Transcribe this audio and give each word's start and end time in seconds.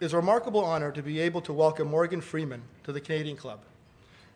It 0.00 0.04
is 0.04 0.12
a 0.12 0.16
remarkable 0.16 0.64
honor 0.64 0.92
to 0.92 1.02
be 1.02 1.18
able 1.18 1.40
to 1.40 1.52
welcome 1.52 1.88
Morgan 1.88 2.20
Freeman 2.20 2.62
to 2.84 2.92
the 2.92 3.00
Canadian 3.00 3.36
Club. 3.36 3.58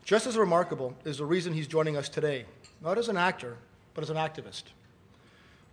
Just 0.03 0.27
as 0.27 0.37
remarkable 0.37 0.93
is 1.05 1.19
the 1.19 1.25
reason 1.25 1.53
he's 1.53 1.67
joining 1.67 1.95
us 1.95 2.09
today, 2.09 2.43
not 2.81 2.97
as 2.97 3.07
an 3.07 3.15
actor, 3.15 3.55
but 3.93 4.03
as 4.03 4.09
an 4.09 4.17
activist. 4.17 4.63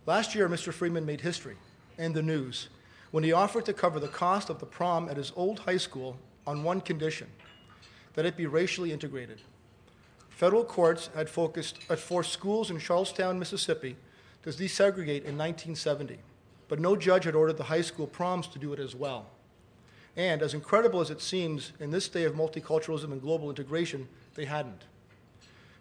Last 0.05 0.33
year, 0.33 0.47
Mr. 0.47 0.71
Freeman 0.71 1.05
made 1.05 1.19
history 1.19 1.57
and 1.97 2.15
the 2.15 2.21
news 2.21 2.69
when 3.11 3.25
he 3.25 3.33
offered 3.33 3.65
to 3.65 3.73
cover 3.73 3.99
the 3.99 4.07
cost 4.07 4.49
of 4.49 4.59
the 4.59 4.65
prom 4.65 5.09
at 5.09 5.17
his 5.17 5.33
old 5.35 5.59
high 5.59 5.75
school 5.75 6.15
on 6.47 6.63
one 6.63 6.79
condition 6.79 7.27
that 8.13 8.25
it 8.25 8.37
be 8.37 8.45
racially 8.45 8.93
integrated. 8.93 9.41
Federal 10.29 10.63
courts 10.63 11.09
had, 11.13 11.29
focused, 11.29 11.83
had 11.89 11.99
forced 11.99 12.31
schools 12.31 12.71
in 12.71 12.79
Charleston, 12.79 13.37
Mississippi 13.37 13.97
to 14.43 14.51
desegregate 14.51 15.25
in 15.25 15.37
1970, 15.37 16.17
but 16.69 16.79
no 16.79 16.95
judge 16.95 17.25
had 17.25 17.35
ordered 17.35 17.57
the 17.57 17.65
high 17.65 17.81
school 17.81 18.07
proms 18.07 18.47
to 18.47 18.57
do 18.57 18.71
it 18.71 18.79
as 18.79 18.95
well. 18.95 19.25
And 20.15 20.41
as 20.41 20.53
incredible 20.53 20.99
as 20.99 21.09
it 21.09 21.21
seems 21.21 21.71
in 21.79 21.91
this 21.91 22.09
day 22.09 22.25
of 22.25 22.33
multiculturalism 22.33 23.11
and 23.11 23.21
global 23.21 23.49
integration, 23.49 24.07
they 24.35 24.45
hadn't. 24.45 24.83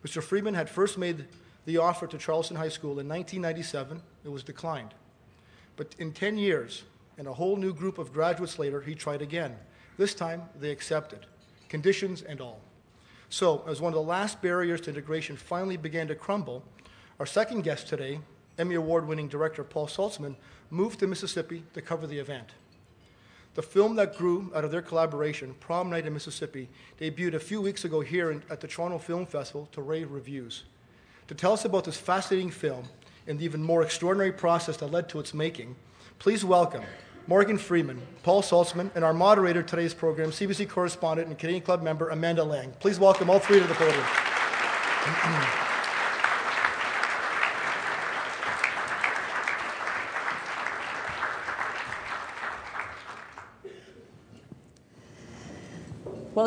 Mr. 0.05 0.23
Freeman 0.23 0.55
had 0.55 0.70
first 0.70 0.97
made 0.97 1.27
the 1.66 1.79
offer 1.79 2.06
to 2.06 2.19
Charleston 2.19 2.56
High 2.56 2.69
School 2.69 2.98
in 3.01 3.09
1997. 3.09 4.01
It 4.25 4.29
was 4.29 4.43
declined. 4.43 4.95
But 5.77 5.95
in 5.98 6.12
10 6.12 6.39
years, 6.39 6.84
and 7.19 7.29
a 7.29 7.33
whole 7.34 7.56
new 7.56 7.75
group 7.75 7.98
of 7.98 8.12
graduates 8.12 8.59
later, 8.59 8.80
he 8.80 8.95
tried 8.95 9.20
again. 9.20 9.56
This 9.98 10.15
time, 10.15 10.42
they 10.59 10.70
accepted, 10.70 11.27
conditions 11.69 12.23
and 12.23 12.41
all. 12.41 12.61
So, 13.28 13.62
as 13.69 13.81
one 13.81 13.92
of 13.92 13.95
the 13.95 14.03
last 14.03 14.41
barriers 14.41 14.81
to 14.83 14.91
integration 14.91 15.37
finally 15.37 15.77
began 15.77 16.09
to 16.09 16.15
crumble, 16.15 16.65
our 17.19 17.27
second 17.27 17.62
guest 17.62 17.87
today, 17.87 18.20
Emmy 18.59 18.75
Award 18.75 19.06
winning 19.06 19.28
director 19.28 19.62
Paul 19.62 19.87
Saltzman, 19.87 20.37
moved 20.70 21.01
to 21.01 21.06
Mississippi 21.06 21.62
to 21.75 21.83
cover 21.83 22.06
the 22.06 22.19
event. 22.19 22.53
The 23.55 23.63
film 23.63 23.97
that 23.97 24.17
grew 24.17 24.51
out 24.55 24.65
of 24.65 24.71
their 24.71 24.83
collaboration, 24.83 25.55
Prom 25.59 25.91
Night 25.91 26.07
in 26.07 26.15
Mississippi, 26.15 26.69
debuted 27.01 27.35
a 27.35 27.41
few 27.41 27.61
weeks 27.61 27.84
ago 27.84 28.01
here 28.01 28.31
in, 28.31 28.42
at 28.48 28.61
the 28.61 28.69
Toronto 28.69 28.98
Film 28.98 29.27
Festival 29.27 29.69
to 29.73 29.83
rave 29.83 30.12
reviews. 30.12 30.65
To 31.27 31.34
tell 31.34 31.53
us 31.53 31.65
about 31.65 31.84
this 31.84 31.97
fascinating 31.97 32.51
film 32.51 32.84
and 33.27 33.39
the 33.39 33.45
even 33.45 33.62
more 33.62 33.83
extraordinary 33.83 34.33
process 34.33 34.77
that 34.79 34.92
led 34.92 35.09
to 35.09 35.19
its 35.19 35.34
making, 35.34 35.75
please 36.20 36.45
welcome 36.45 36.84
Morgan 37.27 37.59
Freeman, 37.59 38.01
Paul 38.23 38.42
Saltzman, 38.42 38.91
and 38.95 39.05
our 39.05 39.15
moderator 39.15 39.62
today's 39.62 39.95
program, 39.95 40.31
CBC 40.31 40.69
correspondent 40.69 41.29
and 41.29 41.39
Canadian 41.39 41.62
Club 41.62 41.83
member 41.83 42.09
Amanda 42.11 42.45
Lang. 42.45 42.73
Please 42.79 43.01
welcome 43.01 43.29
all 43.31 43.41
three 43.41 43.59
to 43.59 43.67
the 43.67 43.75
podium. 43.75 44.05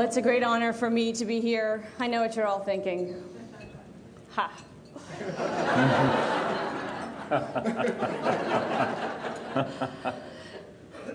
It's 0.04 0.18
a 0.18 0.22
great 0.22 0.44
honor 0.44 0.74
for 0.74 0.90
me 0.90 1.14
to 1.14 1.24
be 1.24 1.40
here. 1.40 1.84
I 1.98 2.08
know 2.08 2.22
what 2.22 2.36
you're 2.36 2.46
all 2.46 2.60
thinking. 2.60 3.24
Ha. 4.32 4.52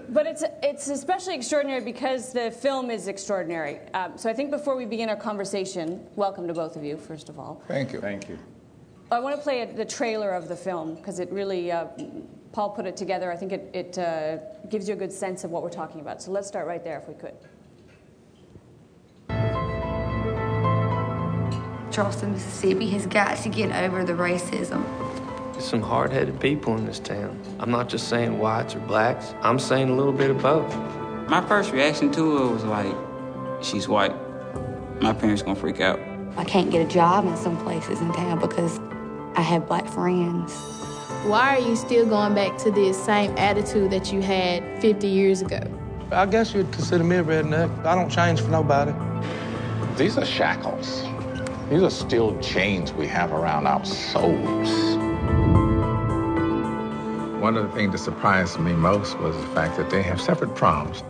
but 0.08 0.26
it's, 0.26 0.42
it's 0.62 0.88
especially 0.88 1.34
extraordinary 1.34 1.82
because 1.84 2.32
the 2.32 2.50
film 2.50 2.90
is 2.90 3.08
extraordinary. 3.08 3.80
Um, 3.92 4.16
so 4.16 4.30
I 4.30 4.32
think 4.32 4.50
before 4.50 4.74
we 4.74 4.86
begin 4.86 5.10
our 5.10 5.16
conversation, 5.16 6.06
welcome 6.16 6.48
to 6.48 6.54
both 6.54 6.76
of 6.76 6.82
you, 6.82 6.96
first 6.96 7.28
of 7.28 7.38
all. 7.38 7.62
Thank 7.68 7.92
you. 7.92 8.00
Thank 8.00 8.28
you. 8.28 8.38
I 9.10 9.20
want 9.20 9.36
to 9.36 9.42
play 9.42 9.62
a, 9.62 9.72
the 9.72 9.84
trailer 9.84 10.30
of 10.30 10.48
the 10.48 10.56
film 10.56 10.94
because 10.94 11.18
it 11.18 11.30
really, 11.30 11.70
uh, 11.70 11.88
Paul 12.52 12.70
put 12.70 12.86
it 12.86 12.96
together. 12.96 13.30
I 13.30 13.36
think 13.36 13.52
it, 13.52 13.70
it 13.74 13.98
uh, 13.98 14.38
gives 14.70 14.88
you 14.88 14.94
a 14.94 14.98
good 14.98 15.12
sense 15.12 15.44
of 15.44 15.50
what 15.50 15.62
we're 15.62 15.68
talking 15.68 16.00
about. 16.00 16.22
So 16.22 16.30
let's 16.30 16.48
start 16.48 16.66
right 16.66 16.82
there 16.82 16.98
if 16.98 17.06
we 17.06 17.14
could. 17.14 17.34
Charleston, 21.98 22.30
Mississippi 22.30 22.88
has 22.90 23.06
got 23.08 23.38
to 23.38 23.48
get 23.48 23.72
over 23.72 24.04
the 24.04 24.12
racism. 24.12 24.84
There's 25.52 25.64
some 25.64 25.82
hard 25.82 26.12
headed 26.12 26.38
people 26.38 26.76
in 26.76 26.86
this 26.86 27.00
town. 27.00 27.36
I'm 27.58 27.72
not 27.72 27.88
just 27.88 28.06
saying 28.06 28.38
whites 28.38 28.76
or 28.76 28.78
blacks, 28.78 29.34
I'm 29.42 29.58
saying 29.58 29.90
a 29.90 29.96
little 29.96 30.12
bit 30.12 30.30
of 30.30 30.40
both. 30.40 30.72
My 31.28 31.44
first 31.48 31.72
reaction 31.72 32.12
to 32.12 32.36
her 32.36 32.46
was 32.46 32.62
like, 32.62 32.94
she's 33.64 33.88
white. 33.88 34.14
My 35.02 35.12
parents 35.12 35.42
gonna 35.42 35.58
freak 35.58 35.80
out. 35.80 35.98
I 36.36 36.44
can't 36.44 36.70
get 36.70 36.86
a 36.86 36.88
job 36.88 37.26
in 37.26 37.36
some 37.36 37.56
places 37.64 38.00
in 38.00 38.12
town 38.12 38.38
because 38.38 38.78
I 39.34 39.40
have 39.40 39.66
black 39.66 39.88
friends. 39.88 40.54
Why 41.26 41.56
are 41.56 41.60
you 41.68 41.74
still 41.74 42.06
going 42.06 42.32
back 42.32 42.58
to 42.58 42.70
this 42.70 42.96
same 43.04 43.36
attitude 43.36 43.90
that 43.90 44.12
you 44.12 44.22
had 44.22 44.80
50 44.80 45.08
years 45.08 45.42
ago? 45.42 45.62
I 46.12 46.26
guess 46.26 46.54
you'd 46.54 46.70
consider 46.70 47.02
me 47.02 47.16
a 47.16 47.24
redneck. 47.24 47.84
I 47.84 47.96
don't 47.96 48.08
change 48.08 48.40
for 48.40 48.50
nobody. 48.50 48.92
These 49.96 50.16
are 50.16 50.24
shackles. 50.24 51.07
These 51.70 51.82
are 51.82 51.90
still 51.90 52.38
chains 52.40 52.94
we 52.94 53.06
have 53.08 53.30
around 53.30 53.66
our 53.66 53.84
souls. 53.84 54.96
One 57.42 57.58
of 57.58 57.64
the 57.64 57.72
things 57.74 57.92
that 57.92 57.98
surprised 57.98 58.58
me 58.58 58.72
most 58.72 59.18
was 59.18 59.36
the 59.36 59.46
fact 59.48 59.76
that 59.76 59.90
they 59.90 60.00
have 60.00 60.18
separate 60.18 60.54
proms 60.54 61.02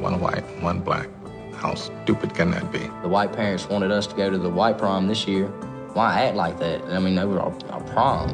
one 0.00 0.18
white, 0.18 0.42
one 0.60 0.80
black. 0.80 1.08
How 1.54 1.74
stupid 1.74 2.34
can 2.34 2.50
that 2.50 2.72
be? 2.72 2.80
The 3.02 3.08
white 3.08 3.32
parents 3.32 3.68
wanted 3.68 3.92
us 3.92 4.08
to 4.08 4.16
go 4.16 4.28
to 4.28 4.38
the 4.38 4.50
white 4.50 4.76
prom 4.76 5.06
this 5.06 5.28
year. 5.28 5.46
Why 5.92 6.22
act 6.22 6.34
like 6.34 6.58
that? 6.58 6.82
I 6.86 6.98
mean, 6.98 7.14
they 7.14 7.24
were 7.24 7.38
our, 7.38 7.54
our 7.70 7.80
proms. 7.82 8.32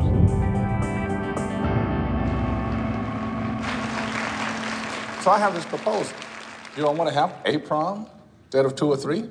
So 5.23 5.31
I 5.31 5.39
have 5.39 5.53
this 5.55 5.67
proposal. 5.67 6.17
You 6.75 6.83
don't 6.83 6.97
want 6.97 7.11
to 7.11 7.15
have 7.15 7.35
a 7.45 7.59
prom 7.59 8.07
instead 8.47 8.65
of 8.65 8.75
two 8.75 8.89
or 8.89 8.97
three? 8.97 9.29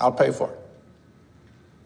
I'll 0.00 0.10
pay 0.10 0.32
for 0.32 0.50
it. 0.50 0.59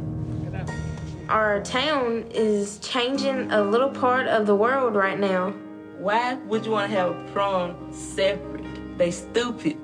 Our 1.29 1.61
town 1.65 2.27
is 2.31 2.79
changing 2.79 3.51
a 3.51 3.65
little 3.65 3.91
part 3.91 4.29
of 4.29 4.47
the 4.47 4.55
world 4.55 4.95
right 4.95 5.19
now. 5.19 5.51
Why 5.99 6.35
would 6.35 6.65
you 6.65 6.71
want 6.71 6.93
to 6.93 6.97
have 6.97 7.17
a 7.17 7.25
prom 7.33 7.93
separate? 7.93 8.97
They 8.97 9.11
stupid. 9.11 9.77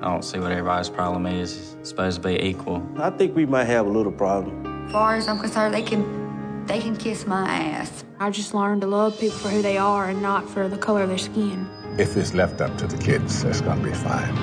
I 0.00 0.10
don't 0.10 0.24
see 0.24 0.40
what 0.40 0.50
everybody's 0.50 0.90
problem 0.90 1.26
is. 1.26 1.76
It's 1.78 1.90
supposed 1.90 2.20
to 2.20 2.28
be 2.28 2.42
equal. 2.42 2.84
I 2.96 3.10
think 3.10 3.36
we 3.36 3.46
might 3.46 3.66
have 3.66 3.86
a 3.86 3.90
little 3.90 4.10
problem. 4.10 4.86
As 4.86 4.92
far 4.92 5.14
as 5.14 5.28
I'm 5.28 5.38
concerned, 5.38 5.72
they 5.72 5.82
can 5.82 6.21
they 6.66 6.80
can 6.80 6.96
kiss 6.96 7.26
my 7.26 7.48
ass. 7.48 8.04
I 8.18 8.30
just 8.30 8.54
learned 8.54 8.82
to 8.82 8.86
love 8.86 9.18
people 9.18 9.38
for 9.38 9.48
who 9.48 9.62
they 9.62 9.78
are 9.78 10.08
and 10.08 10.22
not 10.22 10.48
for 10.48 10.68
the 10.68 10.78
color 10.78 11.02
of 11.02 11.08
their 11.08 11.18
skin. 11.18 11.68
If 11.98 12.16
it's 12.16 12.34
left 12.34 12.60
up 12.60 12.76
to 12.78 12.86
the 12.86 12.96
kids, 12.96 13.44
it's 13.44 13.60
going 13.60 13.82
to 13.82 13.84
be 13.84 13.94
fine. 13.94 14.34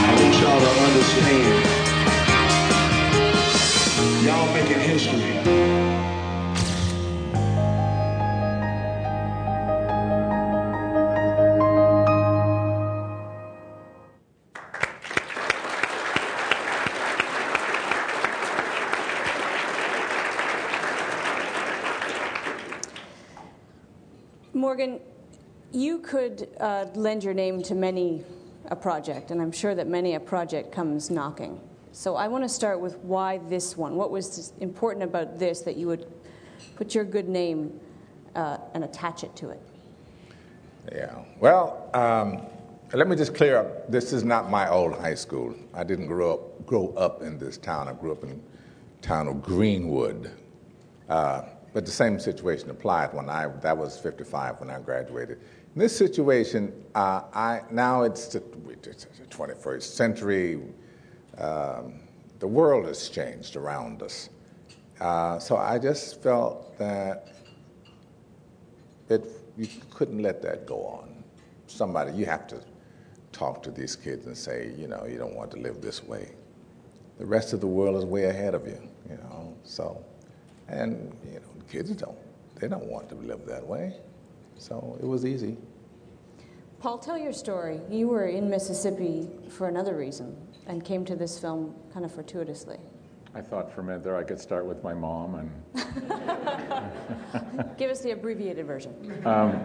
I 0.00 0.16
want 0.20 0.34
y'all 0.40 0.60
to 0.60 0.66
understand. 0.66 1.77
Could 26.08 26.48
uh, 26.58 26.86
lend 26.94 27.22
your 27.22 27.34
name 27.34 27.62
to 27.62 27.74
many 27.74 28.24
a 28.70 28.76
project, 28.76 29.30
and 29.30 29.42
I'm 29.42 29.52
sure 29.52 29.74
that 29.74 29.86
many 29.86 30.14
a 30.14 30.20
project 30.20 30.72
comes 30.72 31.10
knocking. 31.10 31.60
So 31.92 32.16
I 32.16 32.28
want 32.28 32.44
to 32.44 32.48
start 32.48 32.80
with 32.80 32.96
why 33.00 33.38
this 33.50 33.76
one. 33.76 33.94
What 33.94 34.10
was 34.10 34.54
important 34.60 35.04
about 35.04 35.38
this 35.38 35.60
that 35.60 35.76
you 35.76 35.86
would 35.86 36.06
put 36.76 36.94
your 36.94 37.04
good 37.04 37.28
name 37.28 37.78
uh, 38.34 38.56
and 38.72 38.84
attach 38.84 39.22
it 39.22 39.36
to 39.36 39.50
it? 39.50 39.60
Yeah. 40.90 41.24
Well, 41.40 41.90
um, 41.92 42.40
let 42.96 43.06
me 43.06 43.14
just 43.14 43.34
clear 43.34 43.58
up. 43.58 43.90
This 43.90 44.14
is 44.14 44.24
not 44.24 44.50
my 44.50 44.70
old 44.70 44.94
high 44.94 45.14
school. 45.14 45.54
I 45.74 45.84
didn't 45.84 46.06
grow 46.06 46.34
up 46.34 46.66
grow 46.66 46.94
up 46.96 47.22
in 47.22 47.38
this 47.38 47.58
town. 47.58 47.86
I 47.86 47.92
grew 47.92 48.12
up 48.12 48.22
in 48.22 48.42
town 49.02 49.28
of 49.28 49.42
Greenwood. 49.42 50.30
Uh, 51.08 51.42
but 51.74 51.84
the 51.84 51.92
same 51.92 52.18
situation 52.18 52.70
applied 52.70 53.12
when 53.12 53.28
I 53.28 53.48
that 53.60 53.76
was 53.76 53.98
55 53.98 54.60
when 54.60 54.70
I 54.70 54.78
graduated. 54.80 55.38
In 55.74 55.80
this 55.80 55.96
situation, 55.96 56.72
uh, 56.94 57.22
I 57.32 57.62
now 57.70 58.02
it's 58.02 58.26
the, 58.28 58.42
it's 58.82 59.04
the 59.04 59.26
21st 59.26 59.82
century. 59.82 60.60
Um, 61.36 62.00
the 62.38 62.48
world 62.48 62.86
has 62.86 63.08
changed 63.08 63.56
around 63.56 64.02
us, 64.02 64.30
uh, 65.00 65.38
so 65.38 65.56
I 65.56 65.78
just 65.78 66.22
felt 66.22 66.76
that 66.78 67.28
it 69.08 69.24
you 69.56 69.68
couldn't 69.90 70.22
let 70.22 70.42
that 70.42 70.66
go 70.66 70.84
on. 70.86 71.22
Somebody 71.66 72.16
you 72.16 72.26
have 72.26 72.46
to 72.48 72.60
talk 73.32 73.62
to 73.64 73.70
these 73.70 73.94
kids 73.94 74.26
and 74.26 74.36
say, 74.36 74.72
you 74.76 74.88
know, 74.88 75.04
you 75.06 75.18
don't 75.18 75.34
want 75.34 75.50
to 75.50 75.58
live 75.58 75.80
this 75.80 76.02
way. 76.02 76.30
The 77.18 77.26
rest 77.26 77.52
of 77.52 77.60
the 77.60 77.66
world 77.66 77.96
is 77.96 78.04
way 78.04 78.24
ahead 78.24 78.54
of 78.54 78.66
you, 78.66 78.80
you 79.08 79.16
know. 79.16 79.56
So, 79.64 80.04
and 80.68 81.16
you 81.26 81.40
know, 81.40 81.64
kids 81.70 81.90
don't 81.90 82.16
they 82.56 82.68
don't 82.68 82.86
want 82.86 83.08
to 83.10 83.14
live 83.14 83.44
that 83.46 83.66
way. 83.66 83.94
So 84.58 84.98
it 85.00 85.06
was 85.06 85.24
easy. 85.24 85.56
Paul, 86.80 86.98
tell 86.98 87.16
your 87.18 87.32
story. 87.32 87.80
You 87.88 88.08
were 88.08 88.26
in 88.26 88.50
Mississippi 88.50 89.30
for 89.48 89.68
another 89.68 89.96
reason 89.96 90.36
and 90.66 90.84
came 90.84 91.04
to 91.06 91.16
this 91.16 91.38
film 91.38 91.74
kind 91.92 92.04
of 92.04 92.12
fortuitously. 92.12 92.76
I 93.34 93.40
thought 93.40 93.72
for 93.72 93.80
a 93.80 93.84
minute 93.84 94.04
there 94.04 94.16
I 94.16 94.24
could 94.24 94.40
start 94.40 94.66
with 94.66 94.82
my 94.82 94.94
mom 94.94 95.34
and. 95.34 95.50
Give 97.78 97.90
us 97.90 98.00
the 98.00 98.12
abbreviated 98.12 98.66
version. 98.66 99.22
Um, 99.26 99.60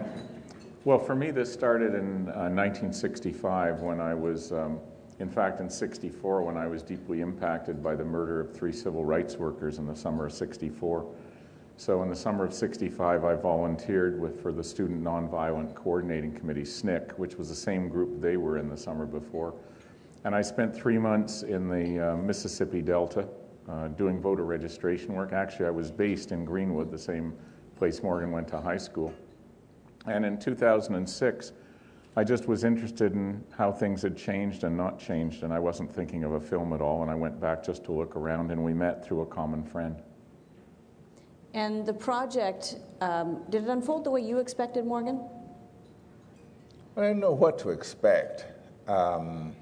well, 0.84 0.98
for 0.98 1.14
me, 1.14 1.30
this 1.30 1.52
started 1.52 1.94
in 1.94 2.28
uh, 2.28 2.50
1965 2.50 3.80
when 3.80 4.00
I 4.00 4.14
was, 4.14 4.52
um, 4.52 4.80
in 5.18 5.30
fact, 5.30 5.60
in 5.60 5.70
64 5.70 6.42
when 6.42 6.56
I 6.56 6.66
was 6.66 6.82
deeply 6.82 7.20
impacted 7.20 7.82
by 7.82 7.96
the 7.96 8.04
murder 8.04 8.40
of 8.40 8.54
three 8.54 8.72
civil 8.72 9.04
rights 9.04 9.36
workers 9.36 9.78
in 9.78 9.86
the 9.86 9.96
summer 9.96 10.26
of 10.26 10.32
64. 10.32 11.06
So 11.76 12.02
in 12.02 12.08
the 12.08 12.16
summer 12.16 12.44
of 12.44 12.54
65, 12.54 13.24
I 13.24 13.34
volunteered 13.34 14.20
with, 14.20 14.40
for 14.40 14.52
the 14.52 14.62
Student 14.62 15.02
Nonviolent 15.02 15.74
Coordinating 15.74 16.32
Committee, 16.32 16.62
SNCC, 16.62 17.18
which 17.18 17.36
was 17.36 17.48
the 17.48 17.54
same 17.54 17.88
group 17.88 18.20
they 18.20 18.36
were 18.36 18.58
in 18.58 18.68
the 18.68 18.76
summer 18.76 19.06
before. 19.06 19.54
And 20.24 20.34
I 20.34 20.40
spent 20.40 20.74
three 20.74 20.98
months 20.98 21.42
in 21.42 21.68
the 21.68 22.12
uh, 22.12 22.16
Mississippi 22.16 22.80
Delta 22.80 23.28
uh, 23.68 23.88
doing 23.88 24.20
voter 24.20 24.44
registration 24.44 25.14
work. 25.14 25.32
Actually, 25.32 25.66
I 25.66 25.70
was 25.70 25.90
based 25.90 26.30
in 26.30 26.44
Greenwood, 26.44 26.92
the 26.92 26.98
same 26.98 27.34
place 27.76 28.02
Morgan 28.02 28.30
went 28.30 28.46
to 28.48 28.60
high 28.60 28.76
school. 28.76 29.12
And 30.06 30.24
in 30.24 30.38
2006, 30.38 31.52
I 32.16 32.22
just 32.22 32.46
was 32.46 32.62
interested 32.62 33.14
in 33.14 33.42
how 33.50 33.72
things 33.72 34.02
had 34.02 34.16
changed 34.16 34.62
and 34.62 34.76
not 34.76 35.00
changed, 35.00 35.42
and 35.42 35.52
I 35.52 35.58
wasn't 35.58 35.92
thinking 35.92 36.22
of 36.22 36.34
a 36.34 36.40
film 36.40 36.72
at 36.72 36.80
all, 36.80 37.02
and 37.02 37.10
I 37.10 37.16
went 37.16 37.40
back 37.40 37.64
just 37.64 37.82
to 37.84 37.92
look 37.92 38.14
around, 38.14 38.52
and 38.52 38.62
we 38.62 38.72
met 38.72 39.04
through 39.04 39.22
a 39.22 39.26
common 39.26 39.64
friend. 39.64 40.00
And 41.54 41.86
the 41.86 41.94
project, 41.94 42.76
um, 43.00 43.42
did 43.48 43.62
it 43.62 43.68
unfold 43.68 44.04
the 44.04 44.10
way 44.10 44.20
you 44.20 44.38
expected, 44.38 44.84
Morgan? 44.84 45.24
I 46.96 47.00
didn't 47.00 47.20
know 47.20 47.32
what 47.32 47.58
to 47.60 47.70
expect. 47.70 48.46
Um, 48.88 49.54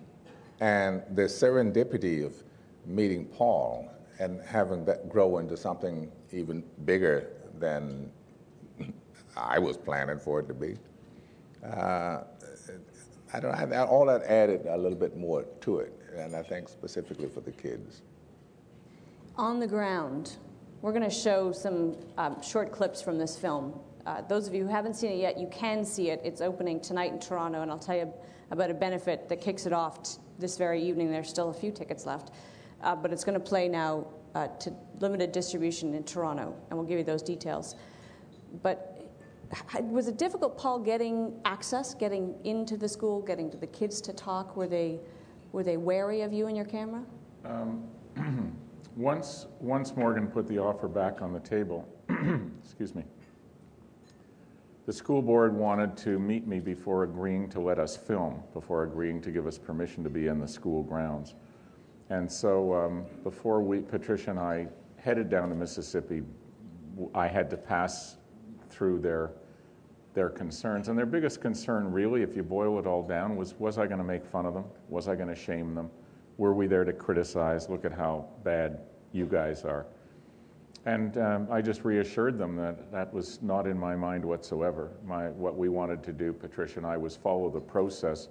and 0.60 1.02
the 1.14 1.22
serendipity 1.22 2.24
of 2.24 2.34
meeting 2.86 3.26
Paul 3.26 3.92
and 4.18 4.40
having 4.42 4.86
that 4.86 5.08
grow 5.10 5.38
into 5.38 5.56
something 5.56 6.10
even 6.32 6.64
bigger 6.86 7.28
than 7.58 8.10
I 9.36 9.58
was 9.58 9.76
planning 9.76 10.18
for 10.18 10.40
it 10.40 10.48
to 10.48 10.54
be. 10.54 10.76
Uh, 11.62 12.22
I 13.34 13.40
don't 13.40 13.70
know, 13.70 13.84
all 13.84 14.06
that 14.06 14.22
added 14.24 14.66
a 14.66 14.76
little 14.76 14.98
bit 14.98 15.16
more 15.16 15.44
to 15.62 15.78
it, 15.78 15.92
and 16.16 16.34
I 16.34 16.42
think 16.42 16.68
specifically 16.68 17.28
for 17.28 17.40
the 17.40 17.52
kids. 17.52 18.02
On 19.36 19.58
the 19.58 19.66
ground, 19.66 20.36
we're 20.82 20.92
going 20.92 21.08
to 21.08 21.10
show 21.10 21.52
some 21.52 21.96
um, 22.18 22.42
short 22.42 22.72
clips 22.72 23.00
from 23.00 23.16
this 23.16 23.36
film. 23.36 23.78
Uh, 24.04 24.20
those 24.22 24.48
of 24.48 24.54
you 24.54 24.64
who 24.64 24.68
haven't 24.68 24.94
seen 24.94 25.12
it 25.12 25.18
yet, 25.18 25.38
you 25.38 25.46
can 25.46 25.84
see 25.84 26.10
it. 26.10 26.20
It's 26.24 26.40
opening 26.40 26.80
tonight 26.80 27.12
in 27.12 27.20
Toronto, 27.20 27.62
and 27.62 27.70
I'll 27.70 27.78
tell 27.78 27.96
you 27.96 28.12
about 28.50 28.68
a 28.68 28.74
benefit 28.74 29.28
that 29.28 29.40
kicks 29.40 29.64
it 29.64 29.72
off 29.72 30.02
t- 30.02 30.20
this 30.40 30.58
very 30.58 30.82
evening. 30.82 31.10
There's 31.10 31.28
still 31.28 31.50
a 31.50 31.54
few 31.54 31.70
tickets 31.70 32.04
left, 32.04 32.32
uh, 32.82 32.96
but 32.96 33.12
it's 33.12 33.22
going 33.22 33.38
to 33.38 33.44
play 33.44 33.68
now 33.68 34.08
uh, 34.34 34.48
to 34.48 34.74
limited 34.98 35.30
distribution 35.30 35.94
in 35.94 36.02
Toronto, 36.02 36.52
and 36.68 36.78
we'll 36.78 36.86
give 36.86 36.98
you 36.98 37.04
those 37.04 37.22
details. 37.22 37.76
But 38.60 39.08
was 39.82 40.08
it 40.08 40.18
difficult, 40.18 40.58
Paul, 40.58 40.80
getting 40.80 41.40
access, 41.44 41.94
getting 41.94 42.34
into 42.42 42.76
the 42.76 42.88
school, 42.88 43.22
getting 43.22 43.50
to 43.52 43.56
the 43.56 43.68
kids 43.68 44.00
to 44.00 44.12
talk? 44.12 44.56
Were 44.56 44.66
they, 44.66 44.98
were 45.52 45.62
they 45.62 45.76
wary 45.76 46.22
of 46.22 46.32
you 46.32 46.48
and 46.48 46.56
your 46.56 46.66
camera? 46.66 47.04
Um, 47.44 47.84
once, 48.96 49.46
once 49.60 49.96
Morgan 49.96 50.26
put 50.26 50.46
the 50.46 50.58
offer 50.58 50.88
back 50.88 51.22
on 51.22 51.32
the 51.32 51.40
table, 51.40 51.88
excuse 52.62 52.94
me, 52.94 53.04
the 54.84 54.92
school 54.92 55.22
board 55.22 55.54
wanted 55.54 55.96
to 55.98 56.18
meet 56.18 56.46
me 56.46 56.58
before 56.58 57.04
agreeing 57.04 57.48
to 57.50 57.60
let 57.60 57.78
us 57.78 57.96
film, 57.96 58.42
before 58.52 58.82
agreeing 58.82 59.20
to 59.22 59.30
give 59.30 59.46
us 59.46 59.56
permission 59.56 60.02
to 60.02 60.10
be 60.10 60.26
in 60.26 60.40
the 60.40 60.48
school 60.48 60.82
grounds. 60.82 61.34
And 62.10 62.30
so 62.30 62.74
um, 62.74 63.04
before 63.22 63.62
we, 63.62 63.80
Patricia 63.80 64.30
and 64.30 64.38
I 64.38 64.66
headed 64.96 65.30
down 65.30 65.48
to 65.50 65.54
Mississippi, 65.54 66.22
I 67.14 67.28
had 67.28 67.48
to 67.50 67.56
pass 67.56 68.16
through 68.70 68.98
their, 69.00 69.30
their 70.14 70.28
concerns. 70.28 70.88
And 70.88 70.98
their 70.98 71.06
biggest 71.06 71.40
concern, 71.40 71.90
really, 71.92 72.22
if 72.22 72.34
you 72.34 72.42
boil 72.42 72.78
it 72.78 72.86
all 72.86 73.02
down, 73.02 73.36
was 73.36 73.54
was 73.58 73.78
I 73.78 73.86
going 73.86 73.98
to 73.98 74.04
make 74.04 74.26
fun 74.26 74.46
of 74.46 74.52
them? 74.52 74.64
Was 74.88 75.08
I 75.08 75.14
going 75.14 75.28
to 75.28 75.34
shame 75.34 75.74
them? 75.74 75.90
Were 76.42 76.52
we 76.52 76.66
there 76.66 76.82
to 76.82 76.92
criticize? 76.92 77.68
Look 77.68 77.84
at 77.84 77.92
how 77.92 78.26
bad 78.42 78.80
you 79.12 79.26
guys 79.26 79.64
are. 79.64 79.86
And 80.86 81.16
um, 81.16 81.46
I 81.52 81.62
just 81.62 81.84
reassured 81.84 82.36
them 82.36 82.56
that 82.56 82.90
that 82.90 83.14
was 83.14 83.40
not 83.42 83.68
in 83.68 83.78
my 83.78 83.94
mind 83.94 84.24
whatsoever. 84.24 84.90
My, 85.06 85.28
what 85.28 85.56
we 85.56 85.68
wanted 85.68 86.02
to 86.02 86.12
do, 86.12 86.32
Patricia 86.32 86.78
and 86.78 86.86
I, 86.86 86.96
was 86.96 87.14
follow 87.14 87.48
the 87.48 87.60
process. 87.60 88.28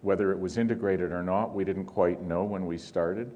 Whether 0.00 0.32
it 0.32 0.38
was 0.38 0.56
integrated 0.56 1.12
or 1.12 1.22
not, 1.22 1.54
we 1.54 1.64
didn't 1.64 1.84
quite 1.84 2.22
know 2.22 2.44
when 2.44 2.64
we 2.64 2.78
started. 2.78 3.30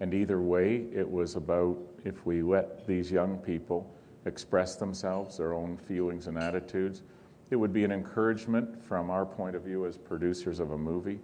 And 0.00 0.12
either 0.14 0.40
way, 0.40 0.86
it 0.92 1.08
was 1.08 1.36
about 1.36 1.78
if 2.04 2.26
we 2.26 2.42
let 2.42 2.84
these 2.88 3.12
young 3.12 3.38
people 3.38 3.88
express 4.26 4.74
themselves, 4.74 5.36
their 5.36 5.54
own 5.54 5.76
feelings 5.76 6.26
and 6.26 6.36
attitudes, 6.36 7.04
it 7.50 7.56
would 7.56 7.72
be 7.72 7.84
an 7.84 7.92
encouragement 7.92 8.84
from 8.84 9.10
our 9.10 9.24
point 9.24 9.54
of 9.54 9.62
view 9.62 9.86
as 9.86 9.96
producers 9.96 10.58
of 10.58 10.72
a 10.72 10.78
movie 10.78 11.20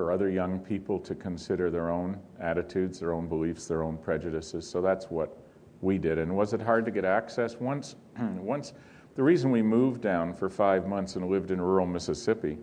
for 0.00 0.10
other 0.10 0.30
young 0.30 0.58
people 0.58 0.98
to 0.98 1.14
consider 1.14 1.70
their 1.70 1.90
own 1.90 2.18
attitudes, 2.40 3.00
their 3.00 3.12
own 3.12 3.28
beliefs, 3.28 3.66
their 3.66 3.82
own 3.82 3.98
prejudices. 3.98 4.66
So 4.66 4.80
that's 4.80 5.10
what 5.10 5.36
we 5.82 5.98
did. 5.98 6.16
And 6.16 6.34
was 6.34 6.54
it 6.54 6.62
hard 6.62 6.86
to 6.86 6.90
get 6.90 7.04
access? 7.04 7.56
Once, 7.56 7.96
once 8.18 8.72
the 9.14 9.22
reason 9.22 9.50
we 9.50 9.60
moved 9.60 10.00
down 10.00 10.32
for 10.32 10.48
five 10.48 10.86
months 10.86 11.16
and 11.16 11.28
lived 11.28 11.50
in 11.50 11.60
rural 11.60 11.84
Mississippi, 11.84 12.56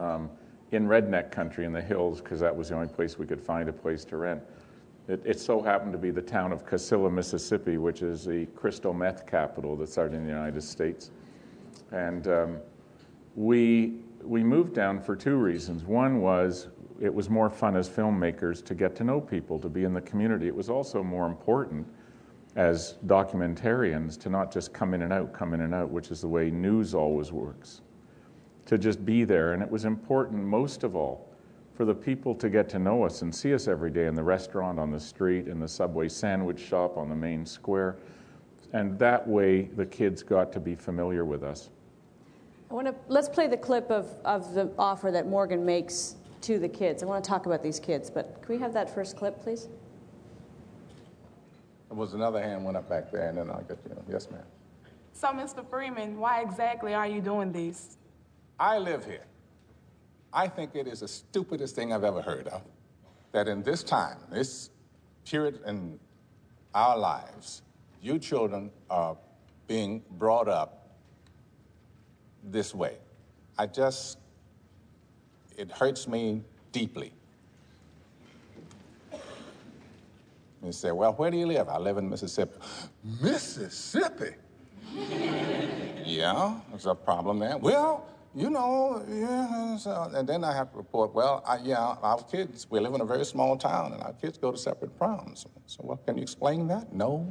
um, 0.00 0.28
in 0.72 0.88
redneck 0.88 1.30
country 1.30 1.64
in 1.64 1.72
the 1.72 1.80
hills, 1.80 2.20
because 2.20 2.40
that 2.40 2.56
was 2.56 2.70
the 2.70 2.74
only 2.74 2.88
place 2.88 3.20
we 3.20 3.26
could 3.26 3.40
find 3.40 3.68
a 3.68 3.72
place 3.72 4.04
to 4.06 4.16
rent. 4.16 4.42
It, 5.06 5.22
it, 5.24 5.38
so 5.38 5.62
happened 5.62 5.92
to 5.92 5.98
be 5.98 6.10
the 6.10 6.22
town 6.22 6.52
of 6.52 6.66
Casilla, 6.66 7.12
Mississippi, 7.12 7.78
which 7.78 8.02
is 8.02 8.24
the 8.24 8.46
crystal 8.56 8.92
meth 8.92 9.28
capital 9.28 9.76
that 9.76 9.88
started 9.88 10.16
in 10.16 10.24
the 10.24 10.32
United 10.32 10.64
States. 10.64 11.12
And 11.92 12.26
um, 12.26 12.56
we 13.36 14.00
we 14.22 14.42
moved 14.42 14.74
down 14.74 15.00
for 15.00 15.16
two 15.16 15.36
reasons. 15.36 15.84
One 15.84 16.20
was 16.20 16.68
it 17.00 17.12
was 17.12 17.28
more 17.28 17.50
fun 17.50 17.76
as 17.76 17.88
filmmakers 17.88 18.64
to 18.64 18.74
get 18.74 18.94
to 18.96 19.04
know 19.04 19.20
people, 19.20 19.58
to 19.58 19.68
be 19.68 19.84
in 19.84 19.92
the 19.92 20.00
community. 20.02 20.46
It 20.46 20.54
was 20.54 20.70
also 20.70 21.02
more 21.02 21.26
important 21.26 21.86
as 22.54 22.96
documentarians 23.06 24.20
to 24.20 24.30
not 24.30 24.52
just 24.52 24.72
come 24.72 24.94
in 24.94 25.02
and 25.02 25.12
out, 25.12 25.32
come 25.32 25.52
in 25.52 25.62
and 25.62 25.74
out, 25.74 25.90
which 25.90 26.10
is 26.10 26.20
the 26.20 26.28
way 26.28 26.50
news 26.50 26.94
always 26.94 27.32
works, 27.32 27.80
to 28.66 28.78
just 28.78 29.04
be 29.04 29.24
there. 29.24 29.52
And 29.52 29.62
it 29.62 29.70
was 29.70 29.84
important, 29.84 30.44
most 30.44 30.84
of 30.84 30.94
all, 30.94 31.28
for 31.74 31.84
the 31.84 31.94
people 31.94 32.34
to 32.36 32.48
get 32.48 32.68
to 32.68 32.78
know 32.78 33.02
us 33.02 33.22
and 33.22 33.34
see 33.34 33.52
us 33.52 33.66
every 33.66 33.90
day 33.90 34.06
in 34.06 34.14
the 34.14 34.22
restaurant, 34.22 34.78
on 34.78 34.90
the 34.90 35.00
street, 35.00 35.48
in 35.48 35.58
the 35.58 35.68
subway 35.68 36.08
sandwich 36.08 36.60
shop, 36.60 36.96
on 36.96 37.08
the 37.08 37.16
main 37.16 37.44
square. 37.44 37.96
And 38.72 38.98
that 38.98 39.26
way, 39.26 39.62
the 39.62 39.86
kids 39.86 40.22
got 40.22 40.52
to 40.52 40.60
be 40.60 40.74
familiar 40.74 41.24
with 41.24 41.42
us. 41.42 41.70
I 42.72 42.74
want 42.74 42.86
to 42.86 42.94
let's 43.08 43.28
play 43.28 43.48
the 43.48 43.56
clip 43.58 43.90
of, 43.90 44.08
of 44.24 44.54
the 44.54 44.72
offer 44.78 45.10
that 45.10 45.28
Morgan 45.28 45.62
makes 45.62 46.16
to 46.40 46.58
the 46.58 46.68
kids. 46.70 47.02
I 47.02 47.06
want 47.06 47.22
to 47.22 47.28
talk 47.28 47.44
about 47.44 47.62
these 47.62 47.78
kids, 47.78 48.08
but 48.08 48.40
can 48.40 48.54
we 48.54 48.58
have 48.62 48.72
that 48.72 48.88
first 48.88 49.14
clip, 49.14 49.42
please? 49.42 49.68
There 51.90 51.98
was 51.98 52.14
another 52.14 52.42
hand 52.42 52.64
went 52.64 52.78
up 52.78 52.88
back 52.88 53.12
there, 53.12 53.28
and 53.28 53.36
then 53.36 53.50
I 53.50 53.60
got 53.60 53.76
you. 53.86 53.94
Know, 53.94 54.02
yes, 54.08 54.30
ma'am. 54.30 54.40
So, 55.12 55.28
Mr. 55.28 55.68
Freeman, 55.68 56.18
why 56.18 56.40
exactly 56.40 56.94
are 56.94 57.06
you 57.06 57.20
doing 57.20 57.52
this? 57.52 57.98
I 58.58 58.78
live 58.78 59.04
here. 59.04 59.26
I 60.32 60.48
think 60.48 60.74
it 60.74 60.86
is 60.86 61.00
the 61.00 61.08
stupidest 61.08 61.74
thing 61.74 61.92
I've 61.92 62.04
ever 62.04 62.22
heard 62.22 62.48
of. 62.48 62.62
That 63.32 63.48
in 63.48 63.62
this 63.62 63.82
time, 63.82 64.16
this 64.30 64.70
period 65.26 65.60
in 65.66 66.00
our 66.74 66.96
lives, 66.96 67.60
you 68.00 68.18
children 68.18 68.70
are 68.88 69.18
being 69.66 70.02
brought 70.12 70.48
up 70.48 70.81
this 72.42 72.74
way. 72.74 72.96
I 73.58 73.66
just, 73.66 74.18
it 75.56 75.70
hurts 75.70 76.08
me 76.08 76.42
deeply. 76.72 77.12
You 80.64 80.72
say, 80.72 80.92
well, 80.92 81.12
where 81.14 81.30
do 81.30 81.36
you 81.36 81.46
live? 81.46 81.68
I 81.68 81.78
live 81.78 81.98
in 81.98 82.08
Mississippi. 82.08 82.54
Mississippi? 83.20 84.34
yeah, 86.04 86.54
there's 86.70 86.86
a 86.86 86.94
problem 86.94 87.40
there. 87.40 87.58
Well, 87.58 88.06
you 88.34 88.48
know, 88.48 89.04
yeah, 89.10 89.76
so, 89.76 90.10
and 90.14 90.26
then 90.26 90.44
I 90.44 90.54
have 90.54 90.70
to 90.70 90.78
report, 90.78 91.14
well, 91.14 91.42
I, 91.46 91.58
yeah, 91.58 91.96
our 92.02 92.22
kids, 92.22 92.66
we 92.70 92.80
live 92.80 92.94
in 92.94 93.00
a 93.00 93.04
very 93.04 93.24
small 93.24 93.56
town, 93.56 93.92
and 93.92 94.02
our 94.02 94.14
kids 94.14 94.38
go 94.38 94.52
to 94.52 94.56
separate 94.56 94.96
proms. 94.96 95.46
So, 95.66 95.80
well, 95.82 95.98
can 95.98 96.16
you 96.16 96.22
explain 96.22 96.68
that? 96.68 96.92
No, 96.92 97.30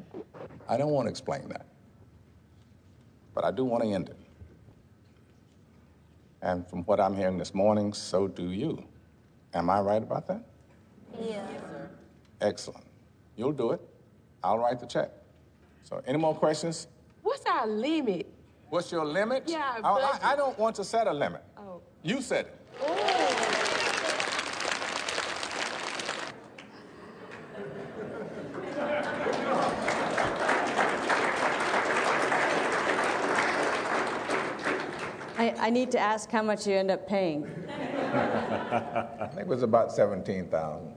I 0.67 0.77
don't 0.77 0.91
want 0.91 1.07
to 1.07 1.09
explain 1.09 1.47
that. 1.49 1.65
But 3.33 3.45
I 3.45 3.51
do 3.51 3.63
want 3.63 3.83
to 3.83 3.89
end 3.89 4.09
it. 4.09 4.17
And 6.41 6.67
from 6.67 6.83
what 6.83 6.99
I'm 6.99 7.15
hearing 7.15 7.37
this 7.37 7.53
morning, 7.53 7.93
so 7.93 8.27
do 8.27 8.51
you. 8.51 8.83
Am 9.53 9.69
I 9.69 9.79
right 9.79 10.01
about 10.01 10.27
that? 10.27 10.43
Yeah. 11.19 11.27
Yes, 11.27 11.61
sir. 11.61 11.89
Excellent. 12.41 12.85
You'll 13.35 13.51
do 13.51 13.71
it. 13.71 13.81
I'll 14.43 14.57
write 14.57 14.79
the 14.79 14.87
check. 14.87 15.11
So, 15.83 16.01
any 16.07 16.17
more 16.17 16.33
questions? 16.33 16.87
What's 17.21 17.45
our 17.45 17.67
limit? 17.67 18.27
What's 18.69 18.91
your 18.91 19.05
limit? 19.05 19.43
Yeah, 19.45 19.75
I, 19.83 19.89
I- 19.89 20.31
I 20.33 20.35
don't 20.35 20.57
want 20.57 20.75
to 20.77 20.83
set 20.83 21.05
a 21.07 21.13
limit. 21.13 21.43
Oh. 21.57 21.81
You 22.01 22.21
set 22.21 22.45
it. 22.47 22.57
I, 35.41 35.55
I 35.57 35.69
need 35.71 35.89
to 35.91 35.99
ask 35.99 36.29
how 36.29 36.43
much 36.43 36.67
you 36.67 36.75
end 36.75 36.91
up 36.91 37.07
paying. 37.07 37.47
I 38.13 39.27
think 39.29 39.41
it 39.41 39.47
was 39.47 39.63
about 39.63 39.91
17,000. 39.91 40.93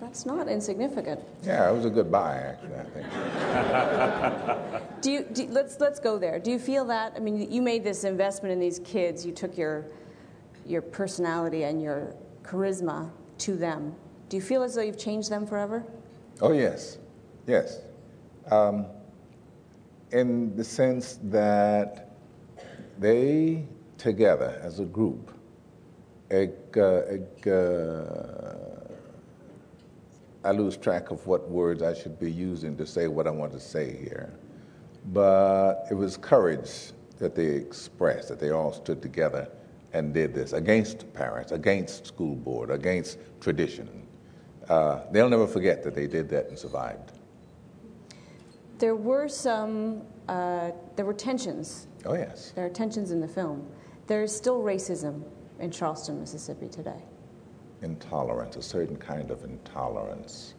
That's 0.00 0.26
not 0.26 0.48
insignificant. 0.48 1.20
Yeah, 1.44 1.70
it 1.70 1.74
was 1.74 1.84
a 1.84 1.90
good 1.90 2.10
buy, 2.10 2.38
actually, 2.38 2.74
I 2.74 2.84
think. 2.90 3.06
Do 5.00 5.12
you, 5.12 5.24
do, 5.32 5.46
let's, 5.50 5.78
let's 5.78 6.00
go 6.00 6.18
there. 6.18 6.40
Do 6.40 6.50
you 6.50 6.58
feel 6.58 6.84
that? 6.86 7.12
I 7.14 7.20
mean, 7.20 7.50
you 7.52 7.62
made 7.62 7.84
this 7.84 8.02
investment 8.02 8.52
in 8.52 8.58
these 8.58 8.80
kids. 8.80 9.24
You 9.24 9.30
took 9.30 9.56
your, 9.56 9.86
your 10.66 10.82
personality 10.82 11.62
and 11.62 11.80
your 11.80 12.16
charisma 12.42 13.10
to 13.38 13.56
them. 13.56 13.94
Do 14.28 14.36
you 14.36 14.42
feel 14.42 14.64
as 14.64 14.74
though 14.74 14.82
you've 14.82 14.98
changed 14.98 15.30
them 15.30 15.46
forever? 15.46 15.84
Oh, 16.40 16.52
yes. 16.52 16.98
Yes. 17.46 17.78
Um, 18.50 18.86
in 20.10 20.56
the 20.56 20.64
sense 20.64 21.20
that 21.24 22.05
they, 22.98 23.64
together 23.98 24.60
as 24.62 24.80
a 24.80 24.84
group, 24.84 25.32
uh, 26.30 26.46
uh, 27.50 28.06
I 30.44 30.50
lose 30.52 30.76
track 30.76 31.10
of 31.10 31.26
what 31.26 31.48
words 31.48 31.82
I 31.82 31.94
should 31.94 32.18
be 32.18 32.30
using 32.30 32.76
to 32.76 32.86
say 32.86 33.08
what 33.08 33.26
I 33.26 33.30
want 33.30 33.52
to 33.52 33.60
say 33.60 33.96
here. 33.96 34.32
But 35.12 35.86
it 35.90 35.94
was 35.94 36.16
courage 36.16 36.92
that 37.18 37.34
they 37.34 37.46
expressed, 37.46 38.28
that 38.28 38.38
they 38.38 38.50
all 38.50 38.72
stood 38.72 39.02
together 39.02 39.48
and 39.92 40.12
did 40.12 40.34
this 40.34 40.52
against 40.52 41.12
parents, 41.14 41.52
against 41.52 42.06
school 42.06 42.34
board, 42.34 42.70
against 42.70 43.18
tradition. 43.40 44.06
Uh, 44.68 45.00
they'll 45.12 45.28
never 45.28 45.46
forget 45.46 45.82
that 45.84 45.94
they 45.94 46.06
did 46.06 46.28
that 46.28 46.48
and 46.48 46.58
survived. 46.58 47.12
There 48.78 48.96
were 48.96 49.28
some, 49.28 50.02
uh, 50.28 50.72
there 50.96 51.06
were 51.06 51.14
tensions. 51.14 51.86
Oh, 52.06 52.14
yes. 52.14 52.52
There 52.54 52.64
are 52.64 52.70
tensions 52.70 53.10
in 53.10 53.20
the 53.20 53.28
film. 53.28 53.66
There 54.06 54.22
is 54.22 54.34
still 54.34 54.62
racism 54.62 55.22
in 55.58 55.70
Charleston, 55.70 56.20
Mississippi 56.20 56.68
today. 56.68 57.02
Intolerance, 57.82 58.56
a 58.56 58.62
certain 58.62 58.96
kind 58.96 59.30
of 59.30 59.44
intolerance. 59.44 60.54